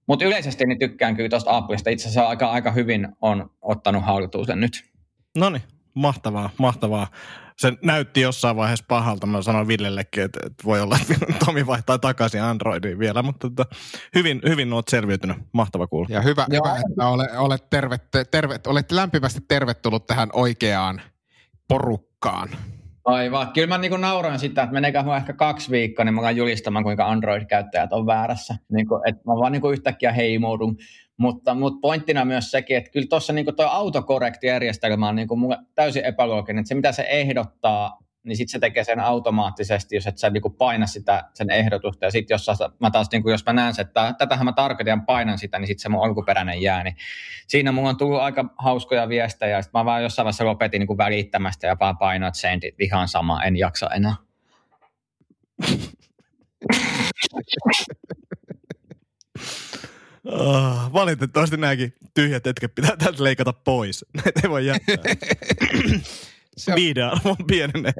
Mutta 0.08 0.26
yleisesti 0.26 0.66
niin 0.66 0.80
tykkään 0.80 1.16
kyllä 1.16 1.30
tuosta 1.30 1.58
Applesta. 1.58 1.90
Itse 1.90 2.10
asiassa 2.10 2.30
aika, 2.30 2.52
aika 2.52 2.72
hyvin 2.72 3.08
on 3.22 3.50
ottanut 3.62 4.06
haltuun 4.06 4.46
sen 4.46 4.60
nyt. 4.60 4.84
No 5.38 5.50
niin, 5.50 5.64
mahtavaa, 6.00 6.50
mahtavaa. 6.58 7.08
Se 7.58 7.74
näytti 7.84 8.22
jossain 8.22 8.56
vaiheessa 8.56 8.86
pahalta. 8.88 9.28
Mä 9.28 9.42
sanoin 9.42 9.68
Villellekin, 9.68 10.24
että, 10.24 10.40
että 10.46 10.64
voi 10.64 10.82
olla, 10.82 10.98
että 11.02 11.26
Tomi 11.46 11.68
vaihtaa 11.68 11.98
takaisin 11.98 12.42
Androidiin 12.42 13.00
vielä, 13.00 13.24
mutta 13.24 13.50
tota, 13.50 13.76
hyvin, 14.16 14.42
hyvin 14.48 14.74
olet 14.74 14.88
selviytynyt. 14.88 15.38
Mahtava 15.52 15.88
kuulla. 15.88 16.08
Ja 16.12 16.22
hyvä, 16.22 16.46
hyvä 16.52 16.78
että 16.90 17.08
olet, 17.08 17.30
olet, 17.38 17.70
terve, 17.70 17.98
terve, 18.32 18.60
olet 18.68 18.92
lämpimästi 18.92 19.42
tervetullut 19.48 20.08
tähän 20.08 20.30
oikeaan 20.34 21.02
porukkaan. 21.68 22.50
Aivan. 23.06 23.52
Kyllä 23.54 23.68
mä 23.68 23.78
niin 23.78 24.02
nauran 24.02 24.40
sitä, 24.40 24.64
että 24.64 24.74
meneekö 24.74 25.04
mua 25.04 25.18
ehkä 25.18 25.34
kaksi 25.34 25.72
viikkoa, 25.72 26.06
niin 26.06 26.16
mä 26.16 26.32
julistamaan, 26.32 26.84
kuinka 26.84 27.10
Android-käyttäjät 27.10 27.94
on 27.94 28.06
väärässä. 28.06 28.56
Niin 28.72 28.88
kuin, 28.88 29.02
että 29.10 29.22
mä 29.28 29.34
vaan 29.34 29.52
niin 29.52 29.62
kuin 29.62 29.74
yhtäkkiä 29.74 30.12
heimoudun. 30.12 30.78
Mutta, 31.20 31.56
mutta 31.56 31.80
pointtina 31.82 32.26
myös 32.26 32.52
sekin, 32.52 32.78
että 32.78 32.92
kyllä 32.92 33.08
tuossa 33.10 33.34
niin 33.34 33.56
tuo 33.56 33.66
autokorrektijärjestelmä 33.66 35.08
on 35.08 35.16
niin 35.16 35.28
täysin 35.76 36.06
epälooginen. 36.06 36.60
Että 36.60 36.68
se, 36.68 36.76
mitä 36.76 36.92
se 36.92 37.06
ehdottaa, 37.10 37.98
niin 38.24 38.38
sitten 38.38 38.52
se 38.52 38.60
tekee 38.60 38.84
sen 38.84 39.00
automaattisesti, 39.00 39.96
jos 39.96 40.08
et 40.08 40.18
sä 40.18 40.30
niin 40.30 40.44
paina 40.58 40.88
sitä, 40.88 41.24
sen 41.34 41.50
ehdotusta. 41.50 42.06
Ja 42.06 42.12
sitten 42.12 42.36
jos 42.36 42.48
mä 42.80 42.92
taas, 42.92 43.08
niin 43.12 43.24
kuin, 43.24 43.32
jos 43.32 43.46
mä 43.46 43.54
näen 43.54 43.74
että 43.80 44.16
tätähän 44.18 44.46
mä 44.46 44.54
tarkoitan 44.54 45.06
painan 45.06 45.38
sitä, 45.38 45.60
niin 45.60 45.68
sitten 45.68 45.82
se 45.82 45.90
mun 45.90 46.06
alkuperäinen 46.06 46.62
jää. 46.62 46.84
Niin 46.84 46.96
siinä 47.48 47.72
mulla 47.72 47.90
on 47.90 47.98
tullut 47.98 48.20
aika 48.20 48.46
hauskoja 48.58 49.10
viestejä. 49.10 49.58
Ja 49.58 49.62
sitten 49.62 49.80
mä 49.80 49.86
vaan 49.86 50.04
jossain 50.04 50.24
vaiheessa 50.24 50.46
lopetin 50.46 50.80
niin 50.80 50.98
välittämästä 50.98 51.68
ja 51.68 51.78
vaan 51.80 51.98
painoin 51.98 52.36
sentit 52.36 52.82
ihan 52.82 53.08
sama, 53.08 53.44
en 53.44 53.58
jaksa 53.58 53.90
enää. 53.96 54.16
Oh, 60.26 60.94
valitettavasti 60.94 61.58
nämäkin 61.58 61.94
tyhjät 62.14 62.46
hetket 62.46 62.76
pitää 62.76 62.98
täältä 62.98 63.24
leikata 63.24 63.54
pois. 63.54 64.06
Näitä 64.24 64.42
ei 64.44 64.50
voi 64.50 64.66
jättää. 64.66 64.96
se 66.58 66.72
on, 66.72 66.76
Viidearvo 66.76 67.30
on 67.30 67.46
pienenee. 67.48 67.94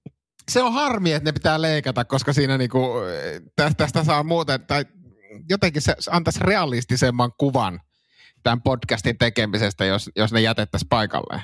se 0.50 0.62
on 0.62 0.72
harmi, 0.72 1.12
että 1.12 1.28
ne 1.28 1.32
pitää 1.32 1.62
leikata, 1.62 2.04
koska 2.04 2.32
siinä 2.32 2.58
niinku, 2.58 2.90
tästä 3.76 4.04
saa 4.04 4.22
muuten, 4.22 4.66
tai 4.66 4.84
jotenkin 5.48 5.82
se 5.82 5.94
antaisi 6.10 6.40
realistisemman 6.42 7.32
kuvan 7.38 7.80
tämän 8.42 8.62
podcastin 8.62 9.18
tekemisestä, 9.18 9.84
jos, 9.84 10.10
jos 10.16 10.32
ne 10.32 10.40
jätettäisiin 10.40 10.88
paikalleen. 10.88 11.42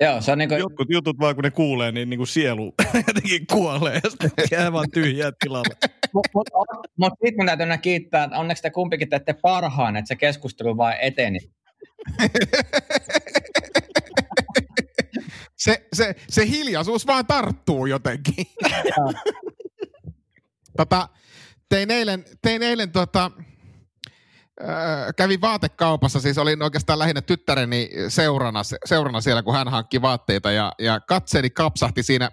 Joo, 0.00 0.20
se 0.20 0.32
on 0.32 0.38
niin 0.38 0.48
kuin... 0.48 0.58
Jotkut 0.58 0.90
jutut 0.90 1.18
vaan 1.18 1.34
kun 1.34 1.44
ne 1.44 1.50
kuulee, 1.50 1.92
niin, 1.92 2.10
niin 2.10 2.18
kuin 2.18 2.26
sielu 2.26 2.74
jotenkin 3.06 3.46
kuolee 3.46 4.00
ja 4.04 4.10
sitten 4.10 4.30
jää 4.50 4.72
vaan 4.72 4.90
tyhjää 4.90 5.32
tilalle. 5.40 5.76
Mutta 6.16 6.30
mut, 6.96 7.12
sitten 7.12 7.36
minä 7.36 7.56
täytyy 7.56 7.78
kiittää, 7.78 8.24
että 8.24 8.38
onneksi 8.38 8.62
te 8.62 8.70
kumpikin 8.70 9.08
teette 9.08 9.32
parhaan, 9.32 9.96
että 9.96 10.08
se 10.08 10.16
keskustelu 10.16 10.76
vain 10.76 10.96
eteni. 11.00 11.38
se, 15.64 15.86
se, 15.92 16.14
se 16.28 16.46
hiljaisuus 16.46 17.06
vaan 17.06 17.26
tarttuu 17.26 17.86
jotenkin. 17.86 18.46
tota, 20.78 21.08
tein 21.68 21.90
eilen, 21.90 22.24
tein 22.42 22.62
eilen 22.62 22.92
tota, 22.92 23.30
kävin 25.16 25.40
vaatekaupassa, 25.40 26.20
siis 26.20 26.38
olin 26.38 26.62
oikeastaan 26.62 26.98
lähinnä 26.98 27.22
tyttäreni 27.22 27.90
seurana, 28.08 28.60
seurana 28.84 29.20
siellä, 29.20 29.42
kun 29.42 29.54
hän 29.54 29.68
hankki 29.68 30.02
vaatteita 30.02 30.50
ja, 30.50 30.72
ja 30.78 31.00
katseeni 31.00 31.50
kapsahti 31.50 32.02
siinä 32.02 32.30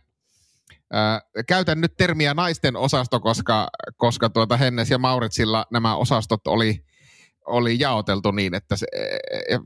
Ää, 0.94 1.22
käytän 1.48 1.82
nyt 1.82 1.98
termiä 1.98 2.34
naisten 2.34 2.76
osasto, 2.76 3.20
koska, 3.20 3.68
koska 3.98 4.30
tuota 4.30 4.58
Hennes 4.58 4.90
ja 4.90 4.98
Mauritsilla 4.98 5.66
nämä 5.72 5.96
osastot 5.96 6.48
oli, 6.48 6.86
oli 7.46 7.80
jaoteltu 7.80 8.32
niin, 8.32 8.56
että 8.56 8.76
se, 8.76 8.86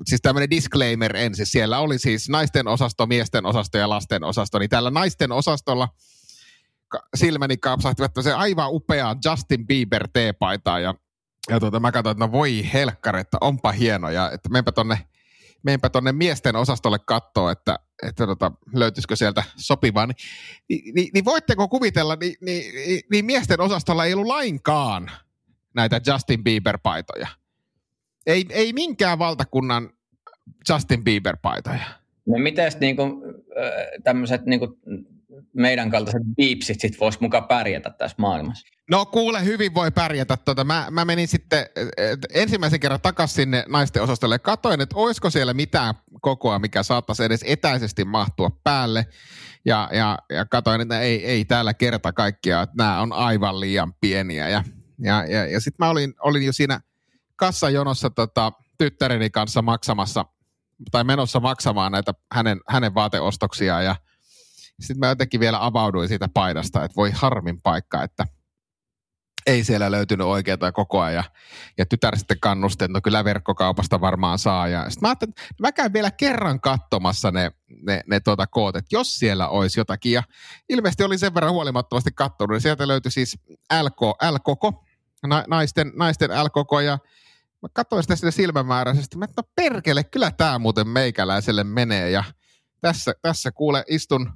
siis 0.06 0.22
tämmöinen 0.22 0.50
disclaimer 0.50 1.16
ensin. 1.18 1.46
Siellä 1.46 1.80
oli 1.80 2.00
siis 2.00 2.30
naisten 2.30 2.68
osasto, 2.68 3.06
miesten 3.06 3.46
osasto 3.46 3.78
ja 3.78 3.90
lasten 3.90 4.24
osasto. 4.24 4.60
Niin 4.60 4.70
tällä 4.70 4.92
naisten 4.92 5.32
osastolla 5.32 5.90
silmäni 7.16 7.58
kapsahtivat 7.58 8.12
se 8.22 8.34
aivan 8.34 8.70
upea 8.72 9.16
Justin 9.26 9.68
Bieber 9.68 10.08
teepaitaa 10.14 10.80
ja 10.80 10.94
ja 11.50 11.60
tuota, 11.60 11.80
mä 11.80 11.92
katsoin, 11.92 12.12
että 12.12 12.26
no 12.26 12.32
voi 12.32 12.70
helkkari, 12.74 13.20
että 13.20 13.38
onpa 13.42 13.72
hieno. 13.72 14.10
Ja 14.10 14.32
että 14.32 14.50
menpä 14.50 14.72
tonne, 14.72 15.08
menpä 15.68 15.90
tonne 15.90 16.12
miesten 16.12 16.56
osastolle 16.56 17.00
katsoa, 17.06 17.52
että, 17.52 17.80
että 18.08 18.28
tota, 18.28 18.52
löytyisikö 18.74 19.16
sieltä 19.16 19.44
sopivaa. 19.56 20.06
Ni, 20.06 20.14
niin, 20.70 20.96
niin, 20.96 21.10
niin 21.14 21.26
voitteko 21.26 21.68
kuvitella, 21.68 22.16
niin, 22.16 22.36
niin, 22.42 23.02
niin 23.12 23.26
miesten 23.26 23.62
osastolla 23.62 24.06
ei 24.06 24.14
ollut 24.14 24.28
lainkaan 24.28 25.12
näitä 25.76 26.02
Justin 26.08 26.44
Bieber-paitoja. 26.44 27.28
Ei, 28.26 28.46
ei 28.50 28.74
minkään 28.74 29.20
valtakunnan 29.20 29.90
Justin 30.70 31.04
Bieber-paitoja. 31.04 31.86
No 32.28 32.38
mites 32.38 32.80
niinku, 32.80 33.04
tämmöiset 34.04 34.46
niinku 34.46 34.80
meidän 35.58 35.92
kaltaiset 35.92 36.22
beepsit 36.38 36.80
sit 36.80 37.00
vois 37.00 37.20
mukaan 37.20 37.44
pärjätä 37.44 37.90
tässä 37.90 38.16
maailmassa? 38.20 38.68
No 38.90 39.06
kuule, 39.06 39.46
hyvin 39.46 39.74
voi 39.74 39.92
pärjätä. 39.92 40.38
Tota, 40.38 40.64
mä, 40.64 40.88
mä 40.92 41.06
menin 41.06 41.28
sitten 41.28 41.66
ensimmäisen 42.34 42.80
kerran 42.80 43.02
takaisin 43.02 43.36
sinne 43.36 43.64
naisten 43.68 44.04
osastolle 44.04 44.40
katoin, 44.40 44.82
että 44.82 44.96
olisiko 44.96 45.30
siellä 45.30 45.54
mitään 45.54 45.96
kokoa, 46.22 46.60
mikä 46.60 46.84
saattaisi 46.84 47.24
edes 47.24 47.46
etäisesti 47.48 48.06
mahtua 48.06 48.52
päälle. 48.64 49.06
Ja, 49.66 49.90
ja, 49.92 50.18
ja 50.30 50.46
katoin, 50.46 50.82
että 50.82 51.00
ei, 51.00 51.26
ei 51.26 51.46
täällä 51.46 51.74
kerta 51.74 52.14
kaikkiaan, 52.14 52.64
että 52.64 52.76
nämä 52.78 53.02
on 53.02 53.14
aivan 53.14 53.60
liian 53.60 53.94
pieniä. 54.02 54.50
Ja, 54.50 54.64
ja, 55.00 55.26
ja, 55.26 55.46
ja 55.46 55.60
sitten 55.60 55.86
mä 55.86 55.90
olin, 55.90 56.14
olin 56.20 56.46
jo 56.46 56.54
siinä 56.54 56.80
kassajonossa 57.36 58.10
tota, 58.10 58.52
tyttäreni 58.78 59.30
kanssa 59.30 59.62
maksamassa 59.62 60.26
tai 60.92 61.04
menossa 61.04 61.40
maksamaan 61.40 61.92
näitä 61.92 62.14
hänen, 62.32 62.62
hänen 62.68 62.94
vaateostoksiaan 62.94 63.86
ja 63.86 63.96
sitten 64.80 65.00
mä 65.00 65.08
jotenkin 65.08 65.40
vielä 65.40 65.66
avauduin 65.66 66.08
siitä 66.08 66.28
paidasta, 66.34 66.84
että 66.84 66.96
voi 66.96 67.12
harmin 67.12 67.62
paikka, 67.62 68.04
että– 68.04 68.26
ei 69.48 69.64
siellä 69.64 69.92
löytynyt 69.92 70.28
oikeaa 70.28 70.72
koko 70.74 71.02
ajan. 71.02 71.24
Ja 71.78 71.86
tytär 71.86 72.18
sitten 72.18 72.40
kannusti, 72.40 72.84
että 72.86 72.94
no 72.94 73.02
kyllä 73.02 73.24
verkkokaupasta 73.24 74.02
varmaan 74.02 74.40
saa. 74.40 74.68
Ja 74.68 74.90
sitten 74.90 75.02
mä 75.02 75.10
ajattelin, 75.10 75.32
että 75.32 75.62
mä 75.64 75.72
käyn 75.72 75.94
vielä 75.94 76.12
kerran 76.12 76.62
katsomassa 76.62 77.32
ne, 77.32 77.52
ne, 77.82 78.02
ne 78.08 78.20
tuota 78.20 78.48
koot, 78.48 78.76
että 78.76 78.96
jos 78.96 79.20
siellä 79.20 79.48
olisi 79.48 79.80
jotakin. 79.80 80.12
Ja 80.12 80.24
ilmeisesti 80.70 81.04
oli 81.04 81.18
sen 81.18 81.34
verran 81.34 81.54
huolimattomasti 81.54 82.12
katsonut, 82.16 82.52
niin 82.52 82.62
sieltä 82.62 82.88
löytyi 82.88 83.12
siis 83.12 83.38
LK, 83.84 84.02
L-koko, 84.32 84.84
naisten, 85.48 85.92
naisten 85.96 86.32
L-koko 86.44 86.80
ja 86.80 86.98
mä 87.62 87.70
katsoin 87.74 88.04
sitä 88.04 88.16
sille 88.16 88.32
silmämääräisesti, 88.32 89.18
mä 89.18 89.26
että 89.26 89.42
no 89.42 89.50
perkele, 89.56 90.04
kyllä 90.04 90.32
tämä 90.32 90.60
muuten 90.60 90.88
meikäläiselle 90.88 91.64
menee 91.64 92.10
ja 92.10 92.24
tässä, 92.82 93.14
tässä 93.22 93.52
kuule 93.52 93.84
istun 93.88 94.34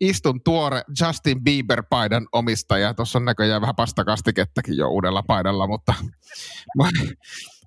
istun 0.00 0.40
tuore 0.44 0.82
Justin 1.00 1.44
Bieber-paidan 1.44 2.26
omistaja. 2.32 2.94
Tuossa 2.94 3.18
on 3.18 3.24
näköjään 3.24 3.60
vähän 3.60 3.76
pastakastikettakin 3.76 4.76
jo 4.76 4.88
uudella 4.88 5.22
paidalla, 5.22 5.66
mutta, 5.66 5.94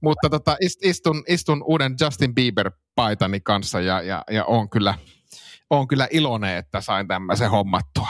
mutta 0.03 0.29
tota, 0.29 0.57
istun, 0.81 1.23
istun 1.27 1.63
uuden 1.67 1.95
Justin 2.01 2.35
Bieber-paitani 2.35 3.39
kanssa 3.43 3.81
ja, 3.81 4.01
ja, 4.01 4.23
ja 4.31 4.45
on, 4.45 4.69
kyllä, 4.69 4.93
on 5.69 5.87
kyllä 5.87 6.07
iloinen, 6.11 6.57
että 6.57 6.81
sain 6.81 7.07
tämmöisen 7.07 7.49
hommattua. 7.49 8.07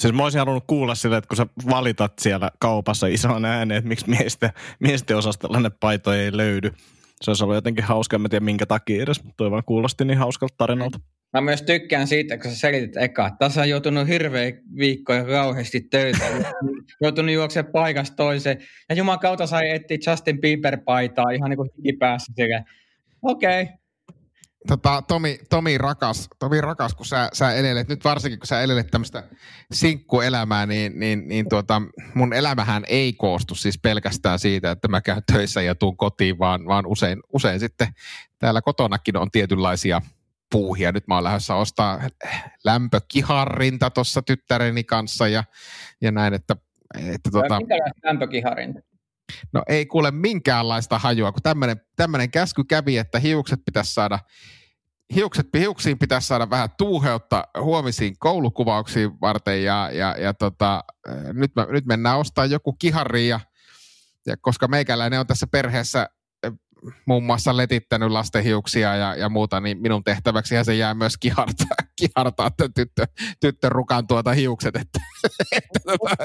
Siis 0.00 0.14
mä 0.14 0.22
olisin 0.22 0.38
halunnut 0.38 0.64
kuulla 0.66 0.94
sitä, 0.94 1.16
että 1.16 1.28
kun 1.28 1.36
sä 1.36 1.46
valitat 1.70 2.18
siellä 2.18 2.50
kaupassa 2.58 3.06
ison 3.06 3.44
ääneen, 3.44 3.78
että 3.78 3.88
miksi 3.88 4.10
miesten, 4.10 4.50
miesten 4.80 5.16
osastolla 5.16 5.60
ne 5.60 5.70
paitoja 5.70 6.22
ei 6.22 6.36
löydy. 6.36 6.72
Se 7.22 7.30
olisi 7.30 7.44
ollut 7.44 7.54
jotenkin 7.54 7.84
hauska, 7.84 8.16
en 8.16 8.30
tiedä 8.30 8.44
minkä 8.44 8.66
takia 8.66 9.02
edes, 9.02 9.24
mutta 9.24 9.36
toi 9.36 9.50
vaan 9.50 9.64
kuulosti 9.64 10.04
niin 10.04 10.18
hauskalta 10.18 10.54
tarinalta. 10.58 10.98
Mä 11.36 11.40
myös 11.40 11.62
tykkään 11.62 12.06
siitä, 12.06 12.38
kun 12.38 12.50
sä 12.50 12.56
selitit 12.56 12.96
eka, 12.96 13.30
tässä 13.38 13.60
on 13.60 13.68
joutunut 13.68 14.08
hirveä 14.08 14.52
viikkoja 14.76 15.24
kauheasti 15.24 15.80
töitä, 15.80 16.24
joutunut 17.02 17.34
juoksemaan 17.34 17.72
paikasta 17.72 18.16
toiseen. 18.16 18.58
Ja 18.88 18.94
Juman 18.94 19.18
kautta 19.18 19.46
sai 19.46 19.70
etsiä 19.70 19.98
Justin 20.06 20.40
Bieber-paitaa 20.40 21.30
ihan 21.30 21.50
niin 21.50 21.56
kuin 21.56 21.70
hikipäässä. 21.76 22.32
Okei, 23.22 23.62
okay. 23.62 23.74
Tota, 24.68 25.02
Tomi, 25.08 25.38
Tomi, 25.50 25.78
rakas, 25.78 26.28
Tomi 26.38 26.60
rakas, 26.60 26.94
kun 26.94 27.06
sä, 27.06 27.28
sä 27.32 27.54
elelet, 27.54 27.88
nyt 27.88 28.04
varsinkin 28.04 28.38
kun 28.38 28.46
sä 28.46 28.60
elelet 28.60 28.86
tämmöistä 28.90 29.22
sinkkuelämää, 29.72 30.66
niin, 30.66 31.00
niin, 31.00 31.28
niin 31.28 31.48
tuota, 31.48 31.82
mun 32.14 32.32
elämähän 32.32 32.84
ei 32.88 33.12
koostu 33.12 33.54
siis 33.54 33.78
pelkästään 33.78 34.38
siitä, 34.38 34.70
että 34.70 34.88
mä 34.88 35.00
käyn 35.00 35.22
töissä 35.32 35.62
ja 35.62 35.74
tuun 35.74 35.96
kotiin, 35.96 36.38
vaan, 36.38 36.66
vaan 36.66 36.86
usein, 36.86 37.20
usein 37.32 37.60
sitten 37.60 37.88
täällä 38.38 38.62
kotonakin 38.62 39.16
on 39.16 39.30
tietynlaisia– 39.30 40.00
puuhia. 40.50 40.92
Nyt 40.92 41.06
mä 41.06 41.14
oon 41.14 41.24
lähdössä 41.24 41.54
ostaa 41.54 42.00
lämpökiharrinta 42.64 43.90
tuossa 43.90 44.22
tyttäreni 44.22 44.84
kanssa 44.84 45.28
ja, 45.28 45.44
ja 46.00 46.12
näin, 46.12 46.34
että... 46.34 46.56
että 46.94 47.30
tota... 47.30 47.58
Minkälaista 47.58 48.00
lämpökiharrinta? 48.04 48.80
No 49.52 49.62
ei 49.68 49.86
kuule 49.86 50.10
minkäänlaista 50.10 50.98
hajua, 50.98 51.32
kun 51.32 51.42
tämmöinen 51.96 52.30
käsky 52.30 52.64
kävi, 52.64 52.98
että 52.98 53.18
hiukset 53.18 53.60
pitäisi 53.64 53.94
saada 53.94 54.18
hiukset 55.14 55.46
hiuksiin 55.58 55.98
pitäisi 55.98 56.26
saada 56.26 56.50
vähän 56.50 56.68
tuuheutta 56.78 57.44
huomisiin 57.60 58.14
koulukuvauksiin 58.18 59.20
varten 59.20 59.64
ja, 59.64 59.90
ja, 59.92 60.16
ja 60.18 60.34
tota, 60.34 60.84
nyt, 61.32 61.50
mä, 61.56 61.66
nyt 61.70 61.86
mennään 61.86 62.18
ostamaan 62.18 62.50
joku 62.50 62.72
kihari 62.72 63.28
ja, 63.28 63.40
ja 64.26 64.36
koska 64.40 64.68
meikäläinen 64.68 65.20
on 65.20 65.26
tässä 65.26 65.46
perheessä 65.46 66.08
muun 67.06 67.22
muassa 67.22 67.56
letittänyt 67.56 68.10
lastenhiuksia 68.10 68.96
ja, 68.96 69.14
ja 69.14 69.28
muuta, 69.28 69.60
niin 69.60 69.78
minun 69.78 70.04
tehtäväksi 70.04 70.64
se 70.64 70.74
jää 70.74 70.94
myös 70.94 71.16
kihartaa, 71.22 71.76
kihartaa 71.96 72.50
tyttö, 72.74 73.06
tyttö 73.40 73.68
rukan 73.68 74.06
tuota 74.06 74.32
hiukset. 74.32 74.76
Että, 74.76 75.00
että, 75.52 75.80
tota. 75.84 76.16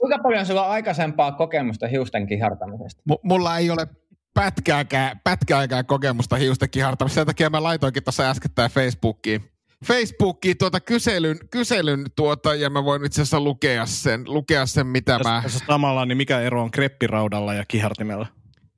Kuinka 0.00 0.18
paljon 0.22 0.46
sulla 0.46 0.64
on 0.64 0.70
aikaisempaa 0.70 1.32
kokemusta 1.32 1.88
hiusten 1.88 2.26
kihartamisesta? 2.26 3.02
M- 3.08 3.28
mulla 3.28 3.58
ei 3.58 3.70
ole 3.70 3.88
pätkääkään, 4.34 5.20
pätkääkään 5.24 5.86
kokemusta 5.86 6.36
hiusten 6.36 6.70
kihartamisesta. 6.70 7.20
Sen 7.20 7.26
takia 7.26 7.50
mä 7.50 7.62
laitoinkin 7.62 8.04
tuossa 8.04 8.30
äskettäin 8.30 8.70
Facebookiin, 8.70 9.54
Facebookiin 9.84 10.58
tuota 10.58 10.80
kyselyn, 10.80 11.38
kyselyn 11.50 12.04
tuota, 12.16 12.54
ja 12.54 12.70
mä 12.70 12.84
voin 12.84 13.04
itse 13.04 13.22
asiassa 13.22 13.40
lukea 13.40 13.86
sen, 13.86 14.24
lukea 14.26 14.66
sen 14.66 14.86
mitä 14.86 15.12
jos, 15.12 15.22
mä... 15.22 15.40
Jos 15.42 15.62
samalla, 15.66 16.06
niin 16.06 16.16
mikä 16.16 16.40
ero 16.40 16.62
on 16.62 16.70
kreppiraudalla 16.70 17.54
ja 17.54 17.64
kihartimella? 17.68 18.26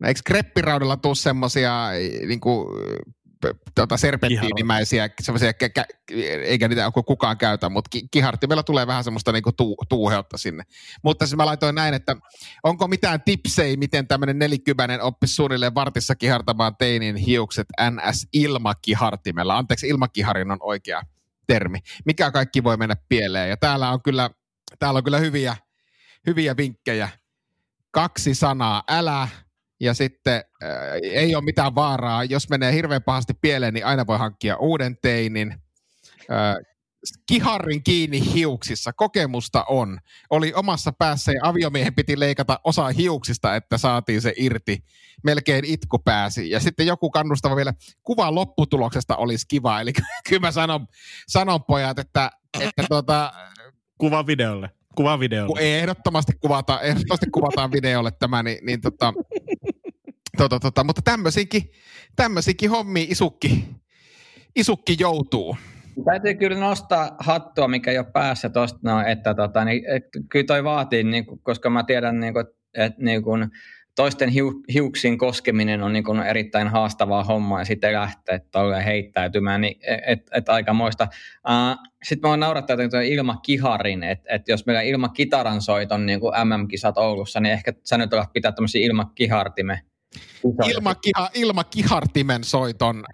Eikö 0.05 0.21
kreppiraudalla 0.25 0.97
tule 0.97 1.15
semmoisia 1.15 1.89
niin 2.29 2.41
kuin, 2.41 2.67
tota 3.75 3.97
serpenttiinimäisiä, 3.97 5.11
semmoisia, 5.21 5.53
eikä 6.45 6.69
niitä 6.69 6.91
kukaan 7.07 7.39
käytä, 7.39 7.69
mutta 7.69 7.99
kihartimella 8.11 8.63
tulee 8.63 8.87
vähän 8.87 9.05
semmoista 9.05 9.33
niinku 9.33 9.53
tuu, 9.53 9.77
tuuheutta 9.89 10.39
sinne. 10.39 10.65
Mutta 11.03 11.27
siis 11.27 11.37
mä 11.37 11.47
laitoin 11.47 11.75
näin, 11.75 11.95
että 11.95 12.17
onko 12.63 12.89
mitään 12.89 13.23
tipsei, 13.23 13.77
miten 13.77 14.07
tämmöinen 14.09 14.39
nelikymäinen 14.39 15.03
oppisi 15.03 15.35
suunnilleen 15.35 15.75
vartissa 15.75 16.15
kihartamaan 16.15 16.77
teinin 16.77 17.17
hiukset 17.17 17.67
NS 17.91 18.29
ilmakihartimella. 18.33 19.59
Anteeksi, 19.59 19.89
ilmakiharin 19.89 20.51
on 20.51 20.59
oikea 20.61 21.03
termi. 21.47 21.79
Mikä 22.05 22.31
kaikki 22.31 22.65
voi 22.65 22.77
mennä 22.77 22.97
pieleen. 23.09 23.51
Ja 23.51 23.57
täällä 23.57 23.91
on 23.91 24.03
kyllä, 24.03 24.31
täällä 24.79 24.99
on 24.99 25.05
kyllä 25.05 25.19
hyviä, 25.19 25.57
hyviä 26.27 26.57
vinkkejä. 26.57 27.09
Kaksi 27.91 28.35
sanaa, 28.35 28.83
älä, 28.89 29.29
ja 29.81 29.95
sitten 29.95 30.35
äh, 30.63 30.71
ei 31.03 31.35
ole 31.35 31.45
mitään 31.45 31.75
vaaraa. 31.75 32.25
Jos 32.25 32.49
menee 32.49 32.73
hirveän 32.73 33.03
pahasti 33.03 33.35
pieleen, 33.41 33.75
niin 33.75 33.87
aina 33.87 34.07
voi 34.07 34.19
hankkia 34.19 34.57
uuden 34.57 34.97
teinin. 35.03 35.53
Äh, 36.31 36.57
kiharrin 37.27 37.83
kiinni 37.83 38.35
hiuksissa. 38.35 38.93
Kokemusta 38.93 39.65
on. 39.69 39.99
Oli 40.31 40.53
omassa 40.55 40.93
päässä 40.93 41.33
ja 41.33 41.41
aviomiehen 41.43 41.95
piti 41.95 42.21
leikata 42.21 42.61
osa 42.65 42.89
hiuksista, 42.89 43.57
että 43.57 43.79
saatiin 43.79 44.21
se 44.21 44.33
irti. 44.37 44.85
Melkein 45.25 45.65
itku 45.65 45.99
pääsi. 45.99 46.51
Ja 46.51 46.61
sitten 46.61 46.87
joku 46.87 47.11
kannustava 47.11 47.57
vielä, 47.57 47.75
kuva 48.03 48.35
lopputuloksesta 48.35 49.17
olisi 49.17 49.47
kiva. 49.49 49.81
Eli 49.81 49.93
kyllä 50.29 50.41
mä 50.41 50.51
sanon, 50.51 50.87
sanon 51.29 51.65
pojat, 51.65 51.99
että, 51.99 52.31
että 52.61 52.85
tuota, 52.89 53.33
Kuva 53.99 54.27
videolle. 54.27 54.71
Kuva 54.97 55.21
videolle. 55.21 55.61
Ehdottomasti 55.61 56.33
kuvataan, 56.41 56.83
ehdottomasti 56.83 57.27
kuvataan 57.31 57.73
videolle 57.73 58.11
tämä, 58.11 58.43
niin, 58.43 58.59
niin 58.67 58.81
tota, 58.81 59.13
tota, 60.37 60.61
tota, 60.61 60.85
mutta 60.85 61.03
tämmöisiinkin, 61.03 61.63
tämmöisiinkin 62.17 62.71
hommiin 62.71 63.13
isukki, 63.13 63.65
isukki 64.57 64.97
joutuu. 65.01 65.57
Täytyy 66.05 66.35
kyllä 66.35 66.59
nostaa 66.59 67.17
hattua, 67.19 67.69
mikä 67.69 67.93
jo 67.93 68.05
päässä 68.05 68.49
tuosta, 68.49 68.79
no, 68.83 69.01
että 69.07 69.35
tota, 69.35 69.65
niin, 69.65 69.85
et, 69.87 70.05
kyllä 70.29 70.47
toi 70.47 70.65
vaatii, 70.65 71.05
niin, 71.05 71.27
koska 71.43 71.71
mä 71.71 71.85
tiedän, 71.85 72.21
niin, 72.21 72.35
että 72.75 73.03
niin, 73.03 73.23
toisten 73.97 74.29
hiu, 74.29 74.63
hiuksiin 74.75 75.19
koskeminen 75.19 75.83
on 75.83 75.93
niin 75.93 76.05
kuin 76.05 76.21
erittäin 76.21 76.69
haastavaa 76.69 77.25
hommaa 77.25 77.61
ja 77.61 77.65
sitten 77.65 77.93
lähtee 77.93 78.41
tuolle 78.53 78.85
heittäytymään, 78.85 79.61
niin 79.61 79.79
et, 79.83 80.01
et, 80.07 80.21
et 80.35 80.49
aikamoista. 80.49 81.09
Uh, 81.49 81.93
sitten 82.03 82.29
mä 82.29 82.33
oon 82.33 82.41
naurattaa 82.41 82.77
Ilma 83.05 83.37
Kiharin, 83.37 84.03
että 84.03 84.35
et 84.35 84.49
jos 84.49 84.67
meillä 84.67 84.83
Ilma 84.83 85.09
Kitaran 85.09 85.63
soiton 85.63 86.07
niin 86.07 86.21
kuin 86.21 86.33
MM-kisat 86.45 86.99
Oulussa, 86.99 87.41
niin 87.41 87.53
ehkä 87.53 87.73
sä 87.85 87.99
nyt 87.99 88.15
alat 88.15 88.33
pitää 88.33 88.53
tämmöisiä 88.53 88.87
Ilma 88.87 89.13
Kihartime. 89.15 89.81
Ilma, 90.69 90.95
kiha, 90.95 91.31
ilma 91.35 91.65
Kihartimen 91.65 92.45
soiton 92.45 93.05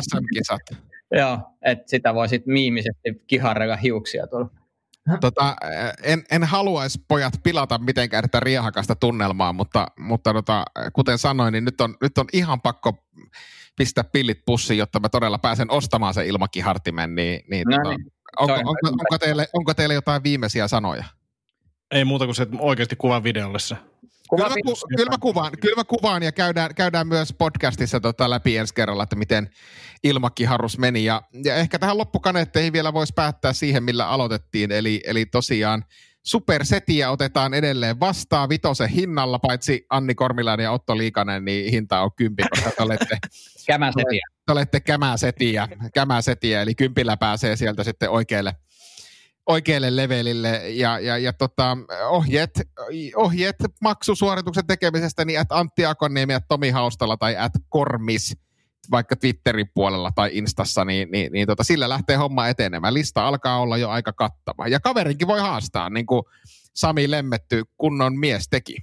SM-kisat. 0.00 0.60
Joo, 1.18 1.38
että 1.62 1.84
sitä 1.86 2.14
voi 2.14 2.28
sitten 2.28 2.52
miimisesti 2.52 3.22
kiharrella 3.26 3.76
hiuksia 3.76 4.26
tuolla. 4.26 4.50
Tota, 5.20 5.56
en, 6.02 6.24
en 6.30 6.44
haluaisi 6.44 7.04
pojat 7.08 7.34
pilata 7.42 7.78
mitenkään 7.78 8.22
tätä 8.22 8.40
riehakasta 8.40 8.94
tunnelmaa, 8.94 9.52
mutta, 9.52 9.86
mutta 9.98 10.32
tota, 10.32 10.64
kuten 10.92 11.18
sanoin, 11.18 11.52
niin 11.52 11.64
nyt 11.64 11.80
on, 11.80 11.96
nyt 12.02 12.18
on 12.18 12.26
ihan 12.32 12.60
pakko 12.60 13.04
pistää 13.76 14.04
pillit 14.04 14.38
pussiin, 14.46 14.78
jotta 14.78 15.00
mä 15.00 15.08
todella 15.08 15.38
pääsen 15.38 15.70
ostamaan 15.70 16.14
sen 16.14 16.26
ilmakihartimen. 16.26 17.14
Niin, 17.14 17.44
niin, 17.50 17.68
no 17.68 17.76
tota, 17.76 17.90
niin. 17.90 18.12
Onko, 18.38 18.54
onko, 18.54 18.72
onko, 18.84 19.18
teille, 19.18 19.48
onko 19.52 19.74
teille 19.74 19.94
jotain 19.94 20.22
viimeisiä 20.22 20.68
sanoja? 20.68 21.04
Ei 21.90 22.04
muuta 22.04 22.24
kuin 22.24 22.34
se, 22.34 22.42
että 22.42 22.56
oikeasti 22.60 22.96
kuvan 22.96 23.22
videolle 23.22 23.58
se. 23.58 23.76
Kyllä 24.36 24.48
mä, 24.48 24.54
ku, 24.64 24.74
kyllä, 24.96 25.10
mä 25.10 25.18
kuvaan, 25.18 25.52
kyllä 25.60 25.76
mä 25.76 25.84
kuvaan 25.84 26.22
ja 26.22 26.32
käydään, 26.32 26.74
käydään 26.74 27.06
myös 27.08 27.34
podcastissa 27.38 28.00
tota 28.00 28.30
läpi 28.30 28.56
ensi 28.56 28.74
kerralla, 28.74 29.02
että 29.02 29.16
miten 29.16 29.50
ilmakiharus 30.04 30.78
meni. 30.78 31.04
Ja, 31.04 31.22
ja 31.44 31.56
ehkä 31.56 31.78
tähän 31.78 31.98
loppukaneetteihin 31.98 32.72
vielä 32.72 32.92
voisi 32.92 33.12
päättää 33.16 33.52
siihen, 33.52 33.82
millä 33.82 34.08
aloitettiin. 34.08 34.72
Eli, 34.72 35.00
eli 35.06 35.26
tosiaan 35.26 35.84
supersetiä 36.22 37.10
otetaan 37.10 37.54
edelleen 37.54 38.00
vastaan 38.00 38.48
vitosen 38.48 38.88
hinnalla, 38.88 39.38
paitsi 39.38 39.86
Anni 39.90 40.14
Kormilainen 40.14 40.64
ja 40.64 40.72
Otto 40.72 40.98
Liikanen, 40.98 41.44
niin 41.44 41.70
hinta 41.70 42.00
on 42.00 42.10
kympi, 42.16 42.42
koska 42.50 42.70
te 42.70 42.82
olette, 42.82 43.18
kämäsetiä. 43.66 44.26
te 44.46 44.52
olette 44.52 44.80
kämäsetiä, 44.80 45.68
kämäsetiä, 45.94 46.62
eli 46.62 46.74
kympillä 46.74 47.16
pääsee 47.16 47.56
sieltä 47.56 47.84
sitten 47.84 48.10
oikealle– 48.10 48.54
oikealle 49.46 49.96
levelille 49.96 50.68
ja, 50.68 50.98
ja, 50.98 51.18
ja 51.18 51.32
tota, 51.32 51.78
ohjeet, 52.08 52.50
ohjeet 53.16 53.56
maksusuorituksen 53.80 54.66
tekemisestä 54.66 55.24
niin 55.24 55.40
että 55.40 55.58
Antti 55.58 55.86
Akoniemi, 55.86 56.32
että 56.32 56.48
Tomi 56.48 56.70
Haustala 56.70 57.16
tai 57.16 57.36
at 57.36 57.52
Kormis 57.68 58.36
vaikka 58.90 59.16
Twitterin 59.16 59.70
puolella 59.74 60.10
tai 60.14 60.30
Instassa, 60.32 60.84
niin, 60.84 61.10
niin, 61.10 61.32
niin 61.32 61.46
tota, 61.46 61.64
sillä 61.64 61.88
lähtee 61.88 62.16
homma 62.16 62.48
etenemään. 62.48 62.94
Lista 62.94 63.26
alkaa 63.26 63.60
olla 63.60 63.76
jo 63.76 63.90
aika 63.90 64.12
kattava. 64.12 64.68
Ja 64.68 64.80
kaverinkin 64.80 65.28
voi 65.28 65.40
haastaa, 65.40 65.90
niin 65.90 66.06
kuin 66.06 66.22
Sami 66.74 67.10
Lemmetty 67.10 67.64
kunnon 67.76 68.18
mies 68.18 68.48
teki. 68.50 68.76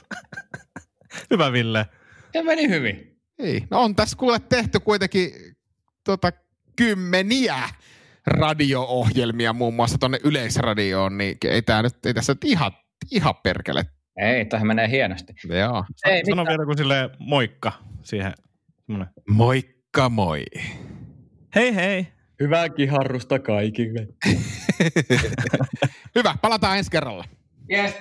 Hyvä 1.30 1.52
Ville. 1.52 1.86
Se 2.32 2.42
meni 2.42 2.68
hyvin. 2.68 3.20
Ei, 3.38 3.64
no 3.70 3.82
on 3.82 3.96
tässä 3.96 4.16
kuule 4.16 4.38
tehty 4.38 4.80
kuitenkin 4.80 5.30
tota, 6.04 6.32
kymmeniä 6.76 7.68
radio-ohjelmia 8.26 9.52
muun 9.52 9.74
muassa 9.74 9.98
tuonne 9.98 10.18
yleisradioon, 10.24 11.18
niin 11.18 11.36
ei, 11.44 11.62
tää 11.62 11.82
nyt, 11.82 12.06
ei 12.06 12.14
tässä 12.14 12.32
nyt 12.32 12.44
ihan, 12.44 12.72
ihan 13.10 13.34
perkele. 13.42 13.84
Ei, 14.16 14.44
tähän 14.44 14.66
menee 14.66 14.88
hienosti. 14.88 15.32
Joo. 15.48 15.84
Ei, 16.06 16.22
Sano 16.24 16.42
mitään. 16.42 16.46
vielä 16.46 16.64
kuin 16.64 16.78
silleen 16.78 17.10
moikka 17.18 17.72
siihen. 18.02 18.32
Semmoinen. 18.86 19.14
Moikka 19.30 20.08
moi. 20.08 20.44
Hei 21.54 21.74
hei. 21.74 22.06
Hyvää 22.40 22.68
kiharrusta 22.68 23.38
kaikille. 23.38 24.06
Hyvä, 26.14 26.34
palataan 26.42 26.78
ensi 26.78 26.90
kerralla. 26.90 27.24
Yes. 27.72 27.94